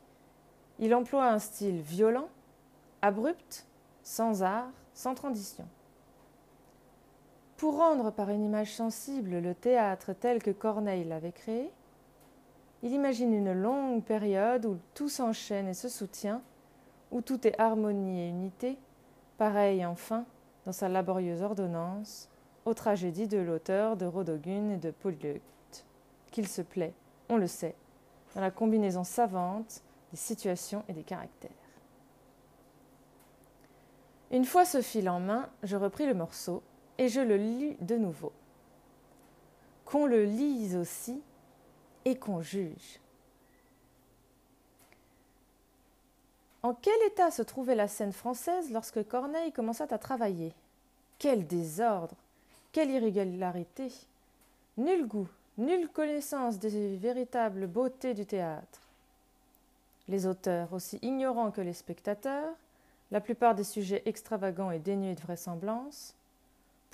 il 0.79 0.93
emploie 0.95 1.27
un 1.27 1.39
style 1.39 1.81
violent, 1.81 2.29
abrupt, 3.01 3.65
sans 4.03 4.43
art, 4.43 4.71
sans 4.93 5.15
transition. 5.15 5.67
Pour 7.57 7.77
rendre 7.77 8.11
par 8.11 8.29
une 8.29 8.43
image 8.43 8.73
sensible 8.73 9.39
le 9.39 9.55
théâtre 9.55 10.13
tel 10.13 10.41
que 10.41 10.51
Corneille 10.51 11.05
l'avait 11.05 11.31
créé, 11.31 11.71
il 12.81 12.91
imagine 12.91 13.33
une 13.33 13.53
longue 13.53 14.03
période 14.03 14.65
où 14.65 14.77
tout 14.93 15.07
s'enchaîne 15.07 15.69
et 15.69 15.73
se 15.73 15.87
soutient, 15.87 16.41
où 17.11 17.21
tout 17.21 17.47
est 17.47 17.59
harmonie 17.59 18.21
et 18.21 18.27
unité, 18.27 18.77
pareil 19.37 19.85
enfin, 19.85 20.25
dans 20.65 20.73
sa 20.73 20.89
laborieuse 20.89 21.41
ordonnance, 21.41 22.29
aux 22.65 22.73
tragédies 22.73 23.27
de 23.27 23.37
l'auteur 23.37 23.95
de 23.95 24.05
Rodogune 24.05 24.71
et 24.71 24.77
de 24.77 24.91
Polyeucte, 24.91 25.85
qu'il 26.31 26.47
se 26.47 26.61
plaît, 26.61 26.93
on 27.29 27.37
le 27.37 27.47
sait, 27.47 27.75
dans 28.35 28.41
la 28.41 28.51
combinaison 28.51 29.03
savante 29.03 29.81
des 30.11 30.17
situations 30.17 30.83
et 30.87 30.93
des 30.93 31.03
caractères. 31.03 31.51
Une 34.31 34.45
fois 34.45 34.65
ce 34.65 34.81
fil 34.81 35.09
en 35.09 35.19
main, 35.19 35.47
je 35.61 35.77
repris 35.77 36.05
le 36.05 36.15
morceau 36.15 36.63
et 36.97 37.09
je 37.09 37.21
le 37.21 37.37
lus 37.37 37.75
de 37.81 37.95
nouveau. 37.95 38.31
Qu'on 39.85 40.05
le 40.05 40.25
lise 40.25 40.75
aussi 40.75 41.21
et 42.05 42.15
qu'on 42.15 42.41
juge. 42.41 42.99
En 46.63 46.73
quel 46.73 46.99
état 47.07 47.29
se 47.29 47.41
trouvait 47.41 47.75
la 47.75 47.89
scène 47.89 48.13
française 48.13 48.71
lorsque 48.71 49.05
Corneille 49.07 49.51
commença 49.51 49.85
à 49.89 49.97
travailler? 49.97 50.53
Quel 51.19 51.45
désordre 51.45 52.15
Quelle 52.71 52.89
irrégularité 52.89 53.91
Nul 54.77 55.05
goût, 55.05 55.27
nulle 55.57 55.89
connaissance 55.89 56.59
des 56.59 56.95
véritables 56.95 57.67
beautés 57.67 58.13
du 58.13 58.25
théâtre. 58.25 58.81
Les 60.07 60.25
auteurs, 60.25 60.73
aussi 60.73 60.99
ignorants 61.01 61.51
que 61.51 61.61
les 61.61 61.73
spectateurs, 61.73 62.55
la 63.11 63.21
plupart 63.21 63.55
des 63.55 63.63
sujets 63.63 64.01
extravagants 64.05 64.71
et 64.71 64.79
dénués 64.79 65.15
de 65.15 65.21
vraisemblance, 65.21 66.15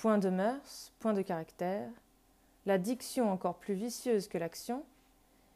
point 0.00 0.16
de 0.16 0.30
mœurs, 0.30 0.92
point 0.98 1.12
de 1.12 1.20
caractère, 1.20 1.90
la 2.64 2.78
diction 2.78 3.30
encore 3.30 3.56
plus 3.56 3.74
vicieuse 3.74 4.28
que 4.28 4.38
l'action, 4.38 4.82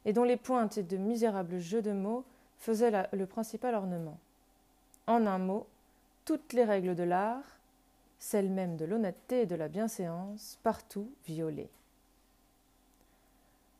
et 0.05 0.13
dont 0.13 0.23
les 0.23 0.37
pointes 0.37 0.77
et 0.77 0.83
de 0.83 0.99
misérables 0.99 1.61
jeux 1.61 1.81
de 1.81 1.93
mots 1.93 2.25
faisaient 2.59 3.09
le 3.11 3.25
principal 3.25 3.75
ornement. 3.75 4.19
En 5.07 5.27
un 5.27 5.39
mot, 5.39 5.67
toutes 6.27 6.53
les 6.53 6.65
règles 6.65 6.95
de 6.95 7.05
l'art, 7.05 7.59
celles 8.19 8.51
même 8.51 8.77
de 8.77 8.85
l'honnêteté 8.85 9.43
et 9.43 9.47
de 9.47 9.55
la 9.55 9.69
bienséance, 9.69 10.59
partout 10.63 11.11
violées. 11.27 11.71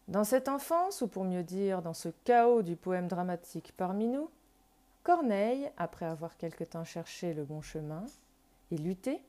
Dans 0.09 0.25
cette 0.25 0.49
enfance, 0.49 1.03
ou 1.03 1.09
pour 1.09 1.25
mieux 1.25 1.43
dire 1.43 1.83
dans 1.83 1.93
ce 1.93 2.09
chaos 2.25 2.63
du 2.63 2.75
poème 2.75 3.09
dramatique 3.09 3.75
parmi 3.77 4.09
nous, 4.09 4.31
Corneille, 5.03 5.71
après 5.77 6.07
avoir 6.07 6.39
quelque 6.39 6.65
temps 6.65 6.85
cherché 6.85 7.35
le 7.35 7.45
bon 7.45 7.61
chemin 7.61 8.07
et 8.71 8.79
lutté, 8.79 9.21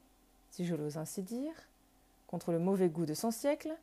si 0.55 0.65
je 0.65 0.73
l'ose 0.73 0.95
ainsi 0.95 1.21
dire, 1.21 1.53
contre 2.27 2.53
le 2.53 2.59
mauvais 2.59 2.87
goût 2.87 3.05
de 3.05 3.13
son 3.13 3.29
siècle, 3.29 3.75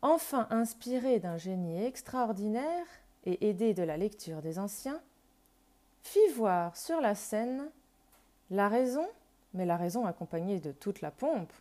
enfin 0.00 0.46
inspiré 0.48 1.18
d'un 1.18 1.36
génie 1.36 1.84
extraordinaire 1.84 2.86
et 3.26 3.46
aidé 3.46 3.74
de 3.74 3.82
la 3.82 3.98
lecture 3.98 4.40
des 4.40 4.58
anciens, 4.58 5.02
fit 6.02 6.32
voir 6.34 6.78
sur 6.78 7.02
la 7.02 7.14
scène 7.14 7.70
la 8.50 8.70
raison, 8.70 9.06
mais 9.52 9.66
la 9.66 9.76
raison 9.76 10.06
accompagnée 10.06 10.60
de 10.60 10.72
toute 10.72 11.02
la 11.02 11.10
pompe, 11.10 11.52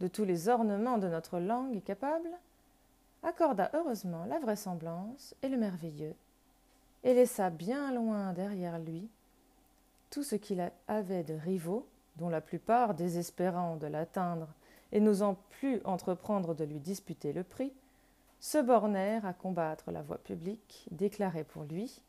de 0.00 0.08
tous 0.08 0.24
les 0.24 0.48
ornements 0.48 0.96
de 0.96 1.08
notre 1.08 1.38
langue 1.38 1.82
capable, 1.82 2.30
accorda 3.22 3.70
heureusement 3.74 4.24
la 4.24 4.38
vraisemblance 4.38 5.34
et 5.42 5.50
le 5.50 5.58
merveilleux, 5.58 6.14
et 7.04 7.12
laissa 7.12 7.50
bien 7.50 7.92
loin 7.92 8.32
derrière 8.32 8.78
lui 8.78 9.10
tout 10.08 10.22
ce 10.22 10.36
qu'il 10.36 10.72
avait 10.88 11.22
de 11.22 11.34
rivaux 11.34 11.86
dont 12.16 12.28
la 12.28 12.40
plupart, 12.40 12.94
désespérant 12.94 13.76
de 13.76 13.86
l'atteindre 13.86 14.48
et 14.92 15.00
n'osant 15.00 15.36
plus 15.50 15.80
entreprendre 15.84 16.54
de 16.54 16.64
lui 16.64 16.78
disputer 16.78 17.32
le 17.32 17.44
prix, 17.44 17.72
se 18.40 18.58
bornèrent 18.58 19.24
à 19.24 19.32
combattre 19.32 19.90
la 19.90 20.02
voix 20.02 20.18
publique 20.18 20.86
déclarée 20.90 21.44
pour 21.44 21.62
lui, 21.62 22.00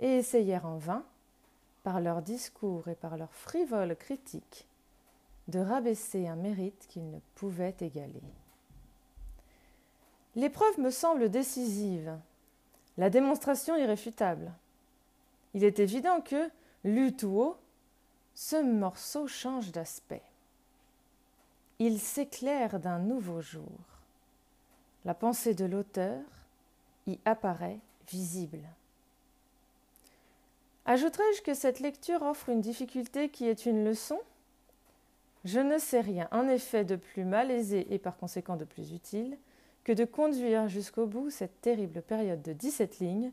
et 0.00 0.18
essayèrent 0.18 0.66
en 0.66 0.76
vain, 0.76 1.04
par 1.82 2.00
leurs 2.00 2.22
discours 2.22 2.88
et 2.88 2.94
par 2.94 3.16
leurs 3.16 3.32
frivoles 3.32 3.96
critiques, 3.96 4.66
de 5.48 5.58
rabaisser 5.58 6.28
un 6.28 6.36
mérite 6.36 6.86
qu'ils 6.88 7.10
ne 7.10 7.18
pouvaient 7.34 7.76
égaler. 7.80 8.22
L'épreuve 10.36 10.78
me 10.78 10.90
semble 10.90 11.30
décisive, 11.30 12.16
la 12.98 13.10
démonstration 13.10 13.74
irréfutable. 13.76 14.52
Il 15.54 15.64
est 15.64 15.80
évident 15.80 16.20
que, 16.20 16.50
lu 16.84 17.16
tout 17.16 17.28
haut, 17.28 17.56
ce 18.40 18.54
morceau 18.54 19.26
change 19.26 19.72
d'aspect. 19.72 20.22
Il 21.80 21.98
s'éclaire 21.98 22.78
d'un 22.78 23.00
nouveau 23.00 23.40
jour. 23.40 23.80
La 25.04 25.12
pensée 25.12 25.54
de 25.54 25.64
l'auteur 25.64 26.22
y 27.08 27.18
apparaît 27.24 27.80
visible. 28.08 28.60
Ajouterai-je 30.86 31.42
que 31.42 31.52
cette 31.52 31.80
lecture 31.80 32.22
offre 32.22 32.50
une 32.50 32.60
difficulté 32.60 33.28
qui 33.28 33.48
est 33.48 33.66
une 33.66 33.84
leçon? 33.84 34.20
Je 35.44 35.58
ne 35.58 35.78
sais 35.78 36.00
rien, 36.00 36.28
en 36.30 36.46
effet, 36.46 36.84
de 36.84 36.94
plus 36.94 37.24
malaisé 37.24 37.92
et 37.92 37.98
par 37.98 38.16
conséquent 38.16 38.54
de 38.54 38.64
plus 38.64 38.92
utile 38.92 39.36
que 39.82 39.90
de 39.90 40.04
conduire 40.04 40.68
jusqu'au 40.68 41.06
bout 41.06 41.30
cette 41.30 41.60
terrible 41.60 42.02
période 42.02 42.42
de 42.42 42.52
dix-sept 42.52 43.00
lignes, 43.00 43.32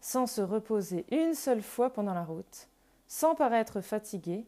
sans 0.00 0.26
se 0.26 0.40
reposer 0.40 1.04
une 1.10 1.34
seule 1.34 1.62
fois 1.62 1.90
pendant 1.90 2.14
la 2.14 2.24
route, 2.24 2.68
sans 3.10 3.34
paraître 3.34 3.80
fatigué, 3.80 4.46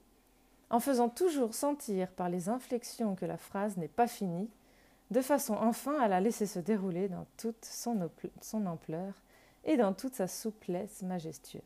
en 0.70 0.79
faisant 0.79 1.09
toujours 1.09 1.53
sentir 1.53 2.09
par 2.12 2.29
les 2.29 2.48
inflexions 2.48 3.16
que 3.16 3.27
la 3.27 3.37
phrase 3.37 3.77
n'est 3.77 3.88
pas 3.88 4.07
finie, 4.07 4.48
de 5.11 5.20
façon 5.20 5.55
enfin 5.55 5.98
à 5.98 6.07
la 6.07 6.20
laisser 6.20 6.46
se 6.46 6.61
dérouler 6.61 7.09
dans 7.09 7.27
toute 7.37 7.64
son, 7.64 8.09
son 8.40 8.66
ampleur 8.66 9.14
et 9.64 9.77
dans 9.77 9.92
toute 9.92 10.14
sa 10.14 10.29
souplesse 10.29 11.03
majestueuse. 11.03 11.62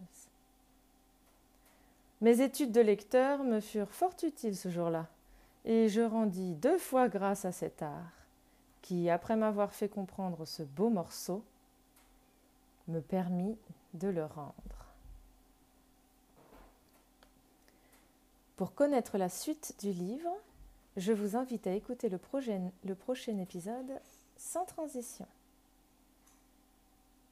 Mes 2.22 2.40
études 2.40 2.72
de 2.72 2.80
lecteur 2.80 3.44
me 3.44 3.61
furent 3.61 3.92
fort 3.92 4.16
utiles 4.22 4.56
ce 4.56 4.70
jour-là, 4.70 5.06
et 5.66 5.90
je 5.90 6.00
rendis 6.00 6.54
deux 6.54 6.78
fois 6.78 7.09
grâce 7.09 7.44
à 7.44 7.52
cet 7.52 7.82
art, 7.82 8.26
qui, 8.80 9.11
après 9.11 9.37
m'avoir 9.37 9.74
fait 9.74 9.90
comprendre 9.90 10.46
ce 10.46 10.62
beau 10.62 10.88
morceau, 10.88 11.44
me 12.88 13.00
permit 13.00 13.59
de 13.92 14.09
le 14.09 14.24
rendre. 14.24 14.86
Pour 18.57 18.75
connaître 18.75 19.19
la 19.19 19.29
suite 19.29 19.75
du 19.81 19.92
livre, 19.92 20.31
je 20.97 21.12
vous 21.12 21.37
invite 21.37 21.66
à 21.66 21.75
écouter 21.75 22.09
le 22.09 22.16
prochain, 22.16 23.38
épisode 23.38 24.01
sans 24.38 24.64
transition. 24.64 25.27